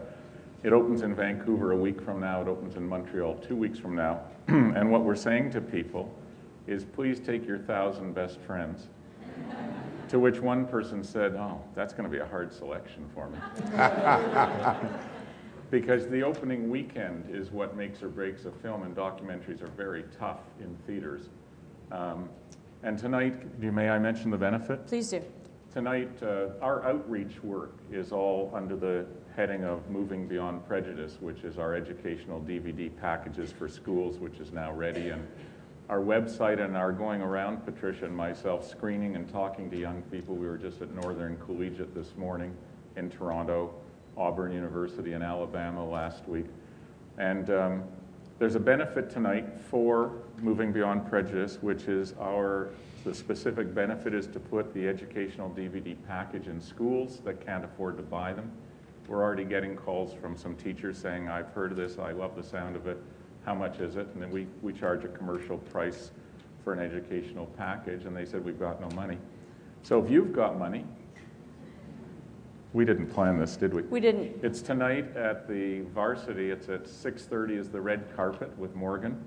It 0.62 0.72
opens 0.72 1.02
in 1.02 1.14
Vancouver 1.14 1.72
a 1.72 1.76
week 1.76 2.00
from 2.00 2.20
now. 2.20 2.42
It 2.42 2.48
opens 2.48 2.76
in 2.76 2.86
Montreal 2.86 3.36
two 3.36 3.56
weeks 3.56 3.78
from 3.78 3.96
now. 3.96 4.20
and 4.48 4.90
what 4.90 5.02
we're 5.02 5.16
saying 5.16 5.50
to 5.52 5.60
people 5.60 6.14
is, 6.66 6.84
please 6.84 7.20
take 7.20 7.46
your 7.46 7.58
thousand 7.58 8.14
best 8.14 8.40
friends. 8.40 8.88
To 10.08 10.18
which 10.18 10.40
one 10.40 10.66
person 10.66 11.04
said, 11.04 11.36
"Oh, 11.36 11.62
that's 11.74 11.92
going 11.92 12.04
to 12.04 12.10
be 12.10 12.18
a 12.18 12.26
hard 12.26 12.52
selection 12.52 13.08
for 13.14 13.30
me." 13.30 13.38
because 15.70 16.08
the 16.08 16.22
opening 16.22 16.68
weekend 16.68 17.24
is 17.32 17.50
what 17.50 17.76
makes 17.76 18.02
or 18.02 18.08
breaks 18.08 18.44
a 18.44 18.50
film, 18.50 18.82
and 18.82 18.94
documentaries 18.94 19.62
are 19.62 19.70
very 19.76 20.04
tough 20.18 20.40
in 20.60 20.76
theaters. 20.86 21.28
Um, 21.92 22.28
and 22.82 22.98
tonight, 22.98 23.60
may 23.60 23.88
I 23.88 23.98
mention 23.98 24.30
the 24.30 24.38
benefit? 24.38 24.86
please 24.86 25.10
do. 25.10 25.22
Tonight, 25.72 26.10
uh, 26.22 26.48
our 26.60 26.84
outreach 26.84 27.44
work 27.44 27.76
is 27.92 28.10
all 28.10 28.50
under 28.52 28.74
the 28.74 29.06
heading 29.36 29.62
of 29.62 29.88
Moving 29.88 30.26
Beyond 30.26 30.66
Prejudice, 30.66 31.18
which 31.20 31.44
is 31.44 31.58
our 31.58 31.76
educational 31.76 32.40
DVD 32.40 32.90
packages 33.00 33.52
for 33.52 33.68
schools, 33.68 34.18
which 34.18 34.40
is 34.40 34.50
now 34.50 34.72
ready. 34.72 35.10
And 35.10 35.24
our 35.90 36.00
website 36.00 36.64
and 36.64 36.76
our 36.76 36.92
going 36.92 37.20
around, 37.20 37.64
Patricia 37.64 38.04
and 38.04 38.16
myself, 38.16 38.66
screening 38.66 39.16
and 39.16 39.28
talking 39.28 39.68
to 39.68 39.76
young 39.76 40.02
people. 40.02 40.36
We 40.36 40.46
were 40.46 40.56
just 40.56 40.80
at 40.80 40.94
Northern 40.94 41.36
Collegiate 41.38 41.92
this 41.96 42.16
morning 42.16 42.56
in 42.94 43.10
Toronto, 43.10 43.74
Auburn 44.16 44.52
University 44.52 45.14
in 45.14 45.22
Alabama 45.22 45.84
last 45.84 46.28
week. 46.28 46.46
And 47.18 47.50
um, 47.50 47.82
there's 48.38 48.54
a 48.54 48.60
benefit 48.60 49.10
tonight 49.10 49.46
for 49.68 50.12
Moving 50.40 50.70
Beyond 50.70 51.10
Prejudice, 51.10 51.58
which 51.60 51.88
is 51.88 52.14
our, 52.20 52.68
the 53.02 53.12
specific 53.12 53.74
benefit 53.74 54.14
is 54.14 54.28
to 54.28 54.38
put 54.38 54.72
the 54.72 54.86
educational 54.86 55.50
DVD 55.50 55.96
package 56.06 56.46
in 56.46 56.60
schools 56.60 57.18
that 57.24 57.44
can't 57.44 57.64
afford 57.64 57.96
to 57.96 58.04
buy 58.04 58.32
them. 58.32 58.48
We're 59.08 59.24
already 59.24 59.44
getting 59.44 59.74
calls 59.74 60.14
from 60.14 60.36
some 60.36 60.54
teachers 60.54 60.98
saying, 60.98 61.28
I've 61.28 61.48
heard 61.48 61.72
of 61.72 61.76
this, 61.76 61.98
I 61.98 62.12
love 62.12 62.36
the 62.36 62.44
sound 62.44 62.76
of 62.76 62.86
it, 62.86 63.02
how 63.44 63.54
much 63.54 63.80
is 63.80 63.96
it? 63.96 64.06
And 64.14 64.22
then 64.22 64.30
we, 64.30 64.46
we 64.62 64.72
charge 64.72 65.04
a 65.04 65.08
commercial 65.08 65.58
price 65.58 66.10
for 66.62 66.72
an 66.72 66.78
educational 66.78 67.46
package, 67.46 68.04
and 68.04 68.16
they 68.16 68.24
said, 68.24 68.44
we've 68.44 68.58
got 68.58 68.80
no 68.80 68.88
money. 68.94 69.18
So 69.82 70.02
if 70.02 70.10
you've 70.10 70.32
got 70.32 70.58
money, 70.58 70.84
we 72.72 72.84
didn't 72.84 73.08
plan 73.08 73.38
this, 73.38 73.56
did 73.56 73.74
we? 73.74 73.82
We 73.82 74.00
didn't. 74.00 74.44
It's 74.44 74.62
tonight 74.62 75.16
at 75.16 75.48
the 75.48 75.80
Varsity. 75.92 76.50
It's 76.50 76.68
at 76.68 76.84
6:30 76.84 77.58
is 77.58 77.68
the 77.68 77.80
red 77.80 78.14
carpet 78.14 78.56
with 78.58 78.74
Morgan 78.76 79.20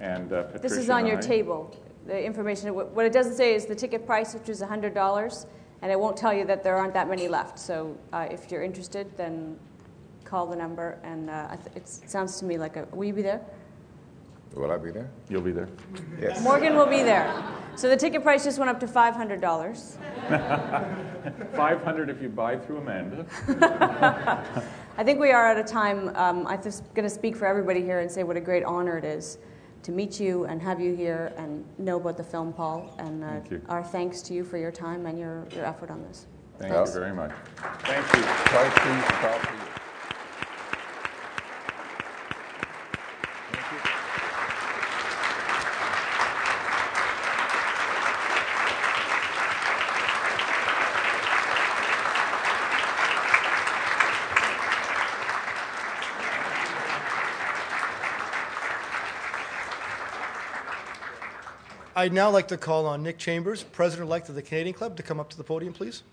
and 0.00 0.32
uh, 0.32 0.44
Patricia. 0.44 0.62
This 0.62 0.78
is 0.78 0.88
on 0.88 1.06
your 1.06 1.18
I. 1.18 1.20
table. 1.20 1.76
The 2.06 2.24
information. 2.24 2.74
What 2.74 3.04
it 3.04 3.12
doesn't 3.12 3.34
say 3.34 3.54
is 3.54 3.66
the 3.66 3.74
ticket 3.74 4.06
price, 4.06 4.32
which 4.32 4.48
is 4.48 4.62
hundred 4.62 4.94
dollars, 4.94 5.44
and 5.82 5.92
it 5.92 6.00
won't 6.00 6.16
tell 6.16 6.32
you 6.32 6.46
that 6.46 6.62
there 6.62 6.76
aren't 6.76 6.94
that 6.94 7.10
many 7.10 7.28
left. 7.28 7.58
So 7.58 7.94
uh, 8.14 8.26
if 8.30 8.50
you're 8.50 8.62
interested, 8.62 9.14
then 9.18 9.58
call 10.28 10.46
the 10.46 10.56
number. 10.56 10.98
And 11.02 11.30
uh, 11.30 11.56
it 11.74 11.88
sounds 11.88 12.38
to 12.40 12.44
me 12.44 12.58
like 12.58 12.76
a. 12.76 12.86
Will 12.92 13.06
you 13.06 13.14
be 13.14 13.22
there? 13.22 13.40
Will 14.54 14.70
I 14.70 14.78
be 14.78 14.90
there? 14.90 15.08
You'll 15.28 15.42
be 15.42 15.52
there. 15.52 15.68
Yes. 16.20 16.42
Morgan 16.42 16.74
will 16.74 16.86
be 16.86 17.02
there. 17.02 17.32
So 17.76 17.88
the 17.88 17.96
ticket 17.96 18.22
price 18.22 18.44
just 18.44 18.58
went 18.58 18.70
up 18.70 18.80
to 18.80 18.88
five 18.88 19.14
hundred 19.14 19.40
dollars. 19.40 19.98
500 20.28 22.10
if 22.10 22.22
you 22.22 22.28
buy 22.28 22.56
through 22.58 22.78
Amanda. 22.78 23.24
I 24.98 25.04
think 25.04 25.20
we 25.20 25.30
are 25.30 25.46
at 25.46 25.58
a 25.58 25.64
time. 25.64 26.14
Um, 26.16 26.46
I'm 26.46 26.62
just 26.62 26.82
going 26.94 27.08
to 27.08 27.14
speak 27.14 27.36
for 27.36 27.46
everybody 27.46 27.82
here 27.82 28.00
and 28.00 28.10
say 28.10 28.24
what 28.24 28.36
a 28.36 28.40
great 28.40 28.64
honor 28.64 28.98
it 28.98 29.04
is 29.04 29.38
to 29.82 29.92
meet 29.92 30.18
you 30.18 30.44
and 30.46 30.60
have 30.60 30.80
you 30.80 30.94
here 30.94 31.32
and 31.36 31.64
know 31.78 31.96
about 31.96 32.16
the 32.16 32.24
film, 32.24 32.52
Paul. 32.52 32.94
And 32.98 33.22
uh, 33.22 33.28
Thank 33.28 33.50
you. 33.50 33.62
our 33.68 33.82
thanks 33.82 34.22
to 34.22 34.34
you 34.34 34.44
for 34.44 34.58
your 34.58 34.72
time 34.72 35.06
and 35.06 35.18
your, 35.18 35.46
your 35.54 35.64
effort 35.64 35.90
on 35.90 36.02
this. 36.02 36.26
Thank 36.58 36.72
Thanks. 36.72 36.94
you 36.94 37.00
very 37.00 37.14
much. 37.14 37.32
Thank 37.84 38.14
you. 39.64 39.77
I'd 61.98 62.12
now 62.12 62.30
like 62.30 62.46
to 62.46 62.56
call 62.56 62.86
on 62.86 63.02
Nick 63.02 63.18
Chambers, 63.18 63.64
President-elect 63.64 64.28
of 64.28 64.36
the 64.36 64.42
Canadian 64.42 64.72
Club, 64.72 64.96
to 64.98 65.02
come 65.02 65.18
up 65.18 65.28
to 65.30 65.36
the 65.36 65.42
podium, 65.42 65.72
please. 65.72 66.04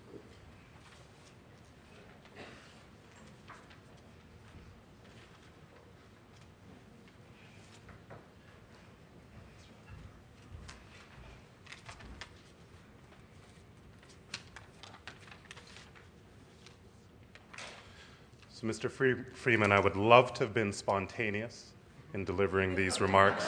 So, 18.50 18.66
Mr. 18.66 18.90
Freeman, 19.34 19.70
I 19.70 19.78
would 19.78 19.94
love 19.94 20.34
to 20.34 20.40
have 20.42 20.52
been 20.52 20.72
spontaneous 20.72 21.66
in 22.12 22.24
delivering 22.24 22.74
these 22.74 23.00
remarks. 23.00 23.46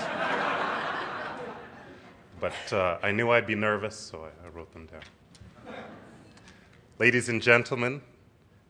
But 2.40 2.72
uh, 2.72 2.98
I 3.02 3.10
knew 3.10 3.30
I'd 3.30 3.46
be 3.46 3.54
nervous, 3.54 3.96
so 3.96 4.24
I, 4.24 4.46
I 4.46 4.50
wrote 4.50 4.72
them 4.72 4.86
down. 4.86 5.74
Ladies 6.98 7.28
and 7.28 7.40
gentlemen, 7.40 8.02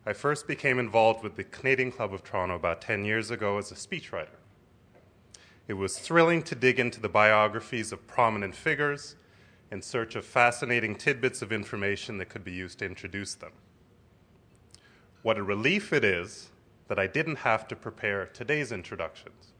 I 0.05 0.13
first 0.13 0.47
became 0.47 0.79
involved 0.79 1.23
with 1.23 1.35
the 1.35 1.43
Canadian 1.43 1.91
Club 1.91 2.13
of 2.13 2.23
Toronto 2.23 2.55
about 2.55 2.81
10 2.81 3.05
years 3.05 3.31
ago 3.31 3.57
as 3.57 3.71
a 3.71 3.75
speechwriter. 3.75 4.37
It 5.67 5.73
was 5.73 5.99
thrilling 5.99 6.41
to 6.43 6.55
dig 6.55 6.79
into 6.79 6.99
the 6.99 7.09
biographies 7.09 7.91
of 7.91 8.07
prominent 8.07 8.55
figures 8.55 9.15
in 9.71 9.81
search 9.81 10.15
of 10.15 10.25
fascinating 10.25 10.95
tidbits 10.95 11.41
of 11.41 11.51
information 11.51 12.17
that 12.17 12.29
could 12.29 12.43
be 12.43 12.51
used 12.51 12.79
to 12.79 12.85
introduce 12.85 13.35
them. 13.35 13.51
What 15.21 15.37
a 15.37 15.43
relief 15.43 15.93
it 15.93 16.03
is 16.03 16.49
that 16.87 16.97
I 16.97 17.05
didn't 17.05 17.37
have 17.37 17.67
to 17.67 17.75
prepare 17.75 18.25
today's 18.25 18.71
introductions 18.71 19.53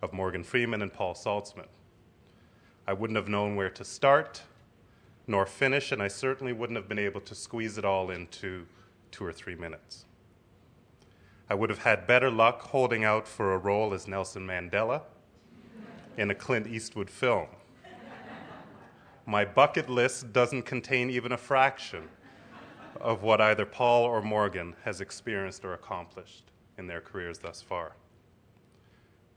of 0.00 0.12
Morgan 0.12 0.42
Freeman 0.42 0.80
and 0.80 0.92
Paul 0.92 1.14
Saltzman. 1.14 1.66
I 2.86 2.92
wouldn't 2.92 3.16
have 3.16 3.28
known 3.28 3.56
where 3.56 3.70
to 3.70 3.84
start 3.84 4.42
nor 5.26 5.46
finish, 5.46 5.92
and 5.92 6.02
I 6.02 6.08
certainly 6.08 6.52
wouldn't 6.52 6.76
have 6.76 6.88
been 6.88 6.98
able 6.98 7.20
to 7.20 7.34
squeeze 7.34 7.78
it 7.78 7.84
all 7.84 8.10
into 8.10 8.66
two 9.12 9.24
or 9.24 9.32
three 9.32 9.54
minutes. 9.54 10.04
I 11.48 11.54
would 11.54 11.70
have 11.70 11.80
had 11.80 12.06
better 12.06 12.30
luck 12.30 12.60
holding 12.60 13.04
out 13.04 13.28
for 13.28 13.54
a 13.54 13.58
role 13.58 13.94
as 13.94 14.08
Nelson 14.08 14.46
Mandela 14.46 15.02
in 16.16 16.30
a 16.30 16.34
Clint 16.34 16.66
Eastwood 16.66 17.08
film. 17.08 17.46
My 19.26 19.44
bucket 19.44 19.88
list 19.88 20.32
doesn't 20.32 20.62
contain 20.62 21.08
even 21.08 21.32
a 21.32 21.36
fraction 21.36 22.08
of 23.00 23.22
what 23.22 23.40
either 23.40 23.64
Paul 23.64 24.04
or 24.04 24.20
Morgan 24.20 24.74
has 24.84 25.00
experienced 25.00 25.64
or 25.64 25.74
accomplished. 25.74 26.44
in 26.78 26.86
their 26.86 27.02
careers 27.02 27.38
thus 27.38 27.60
far. 27.60 27.92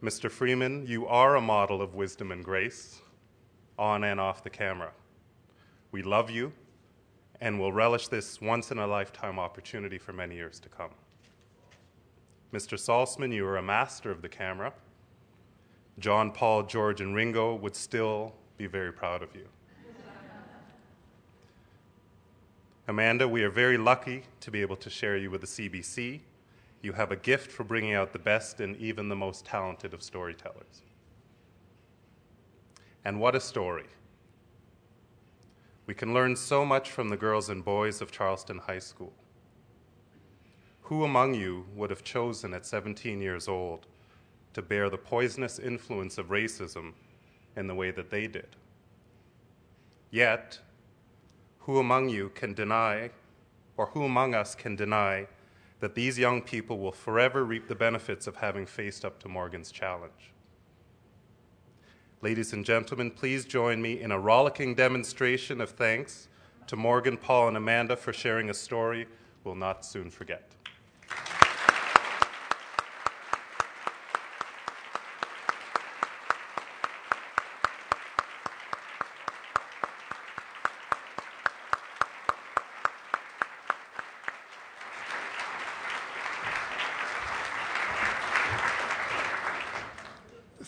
Mr. 0.01 0.31
Freeman, 0.31 0.87
you 0.87 1.05
are 1.05 1.35
a 1.35 1.41
model 1.41 1.81
of 1.81 1.93
wisdom 1.93 2.31
and 2.31 2.43
grace 2.45 3.01
on 3.77 4.03
and 4.03 4.19
off 4.19 4.43
the 4.43 4.49
camera. 4.49 4.91
We 5.91 6.01
love 6.01 6.29
you 6.29 6.51
and 7.41 7.59
will 7.59 7.73
relish 7.73 8.07
this 8.07 8.41
once 8.41 8.71
in 8.71 8.79
a 8.79 8.87
lifetime 8.87 9.39
opportunity 9.39 9.97
for 9.97 10.13
many 10.13 10.35
years 10.35 10.59
to 10.61 10.69
come. 10.69 10.91
Mr. 12.53 12.77
Saltzman, 12.77 13.33
you 13.33 13.45
are 13.45 13.57
a 13.57 13.61
master 13.61 14.11
of 14.11 14.21
the 14.21 14.29
camera. 14.29 14.71
John, 15.99 16.31
Paul, 16.31 16.63
George, 16.63 17.01
and 17.01 17.15
Ringo 17.15 17.55
would 17.55 17.75
still 17.75 18.33
be 18.57 18.67
very 18.67 18.91
proud 18.93 19.21
of 19.21 19.35
you. 19.35 19.45
Amanda, 22.87 23.27
we 23.27 23.43
are 23.43 23.49
very 23.49 23.77
lucky 23.77 24.23
to 24.41 24.51
be 24.51 24.61
able 24.61 24.75
to 24.75 24.89
share 24.89 25.17
you 25.17 25.31
with 25.31 25.41
the 25.41 25.47
CBC. 25.47 26.19
You 26.81 26.93
have 26.93 27.11
a 27.11 27.15
gift 27.15 27.51
for 27.51 27.63
bringing 27.63 27.93
out 27.93 28.13
the 28.13 28.19
best 28.19 28.61
and 28.61 28.77
even 28.77 29.09
the 29.09 29.15
most 29.15 29.43
talented 29.43 29.93
of 29.93 30.03
storytellers. 30.03 30.84
And 33.05 33.19
what 33.19 33.35
a 33.35 33.39
story! 33.39 33.85
We 35.85 35.93
can 35.93 36.11
learn 36.11 36.35
so 36.35 36.65
much 36.65 36.89
from 36.89 37.09
the 37.09 37.17
girls 37.17 37.49
and 37.49 37.63
boys 37.63 38.01
of 38.01 38.11
Charleston 38.11 38.57
High 38.57 38.79
School. 38.79 39.13
Who 40.81 41.03
among 41.03 41.35
you 41.35 41.67
would 41.75 41.91
have 41.91 42.03
chosen 42.03 42.51
at 42.55 42.65
17 42.65 43.21
years 43.21 43.47
old 43.47 43.85
to 44.53 44.63
bear 44.63 44.89
the 44.89 44.97
poisonous 44.97 45.59
influence 45.59 46.17
of 46.17 46.29
racism 46.29 46.93
in 47.55 47.67
the 47.67 47.75
way 47.75 47.91
that 47.91 48.09
they 48.09 48.25
did? 48.25 48.55
Yet, 50.09 50.57
who 51.59 51.77
among 51.77 52.09
you 52.09 52.29
can 52.29 52.55
deny, 52.55 53.11
or 53.77 53.85
who 53.87 54.03
among 54.03 54.33
us 54.33 54.55
can 54.55 54.75
deny, 54.75 55.27
that 55.79 55.93
these 55.93 56.17
young 56.17 56.41
people 56.41 56.79
will 56.79 56.91
forever 56.91 57.43
reap 57.43 57.67
the 57.67 57.75
benefits 57.75 58.25
of 58.25 58.37
having 58.37 58.65
faced 58.65 59.05
up 59.05 59.19
to 59.19 59.29
Morgan's 59.29 59.71
challenge? 59.71 60.34
Ladies 62.21 62.53
and 62.53 62.63
gentlemen, 62.63 63.11
please 63.11 63.45
join 63.45 63.81
me 63.81 64.01
in 64.01 64.11
a 64.11 64.17
rollicking 64.17 64.73
demonstration 64.73 65.59
of 65.59 65.71
thanks 65.71 66.29
to 66.65 66.75
Morgan, 66.75 67.17
Paul, 67.17 67.49
and 67.49 67.57
Amanda 67.57 67.95
for 67.97 68.13
sharing 68.13 68.49
a 68.49 68.53
story 68.53 69.05
we'll 69.43 69.53
not 69.53 69.85
soon 69.85 70.09
forget. 70.09 70.49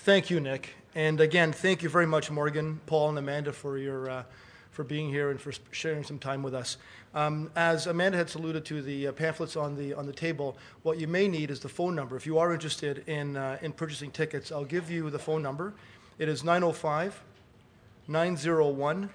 Thank 0.07 0.29
you, 0.29 0.39
Nick. 0.39 0.73
And 0.95 1.19
again, 1.19 1.51
thank 1.51 1.83
you 1.83 1.89
very 1.89 2.05
much, 2.05 2.31
Morgan, 2.31 2.79
Paul, 2.85 3.09
and 3.09 3.17
Amanda, 3.17 3.51
for 3.51 3.77
your 3.77 4.09
uh, 4.09 4.23
for 4.71 4.85
being 4.85 5.09
here 5.09 5.31
and 5.31 5.41
for 5.41 5.51
sharing 5.71 6.05
some 6.05 6.17
time 6.17 6.41
with 6.41 6.53
us. 6.53 6.77
Um, 7.13 7.51
as 7.57 7.87
Amanda 7.87 8.17
had 8.17 8.33
alluded 8.33 8.63
to, 8.63 8.81
the 8.81 9.07
uh, 9.07 9.11
pamphlets 9.11 9.57
on 9.57 9.75
the 9.75 9.93
on 9.93 10.05
the 10.05 10.13
table. 10.13 10.55
What 10.83 10.97
you 10.97 11.09
may 11.09 11.27
need 11.27 11.51
is 11.51 11.59
the 11.59 11.67
phone 11.67 11.93
number. 11.93 12.15
If 12.15 12.25
you 12.25 12.37
are 12.37 12.53
interested 12.53 13.03
in 13.09 13.35
uh, 13.35 13.57
in 13.61 13.73
purchasing 13.73 14.09
tickets, 14.09 14.49
I'll 14.49 14.63
give 14.63 14.89
you 14.89 15.09
the 15.09 15.19
phone 15.19 15.43
number. 15.43 15.73
It 16.19 16.29
is 16.29 16.41
905 16.41 17.21
901 18.07 19.09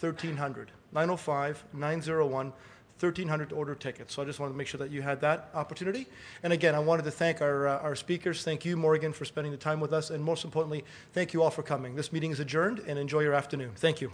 1300. 0.00 0.70
905 0.92 1.64
901 1.74 2.52
1,300 2.98 3.50
to 3.50 3.54
order 3.54 3.74
tickets. 3.74 4.14
So 4.14 4.22
I 4.22 4.24
just 4.24 4.38
wanted 4.38 4.52
to 4.52 4.58
make 4.58 4.66
sure 4.66 4.78
that 4.78 4.90
you 4.90 5.02
had 5.02 5.20
that 5.22 5.50
opportunity. 5.54 6.06
And 6.42 6.52
again, 6.52 6.74
I 6.74 6.78
wanted 6.78 7.04
to 7.04 7.10
thank 7.10 7.40
our, 7.40 7.68
uh, 7.68 7.78
our 7.78 7.96
speakers. 7.96 8.44
Thank 8.44 8.64
you, 8.64 8.76
Morgan, 8.76 9.12
for 9.12 9.24
spending 9.24 9.50
the 9.50 9.58
time 9.58 9.80
with 9.80 9.92
us. 9.92 10.10
And 10.10 10.22
most 10.22 10.44
importantly, 10.44 10.84
thank 11.12 11.32
you 11.32 11.42
all 11.42 11.50
for 11.50 11.62
coming. 11.62 11.96
This 11.96 12.12
meeting 12.12 12.30
is 12.30 12.40
adjourned 12.40 12.80
and 12.80 12.98
enjoy 12.98 13.20
your 13.20 13.34
afternoon. 13.34 13.72
Thank 13.76 14.00
you. 14.00 14.12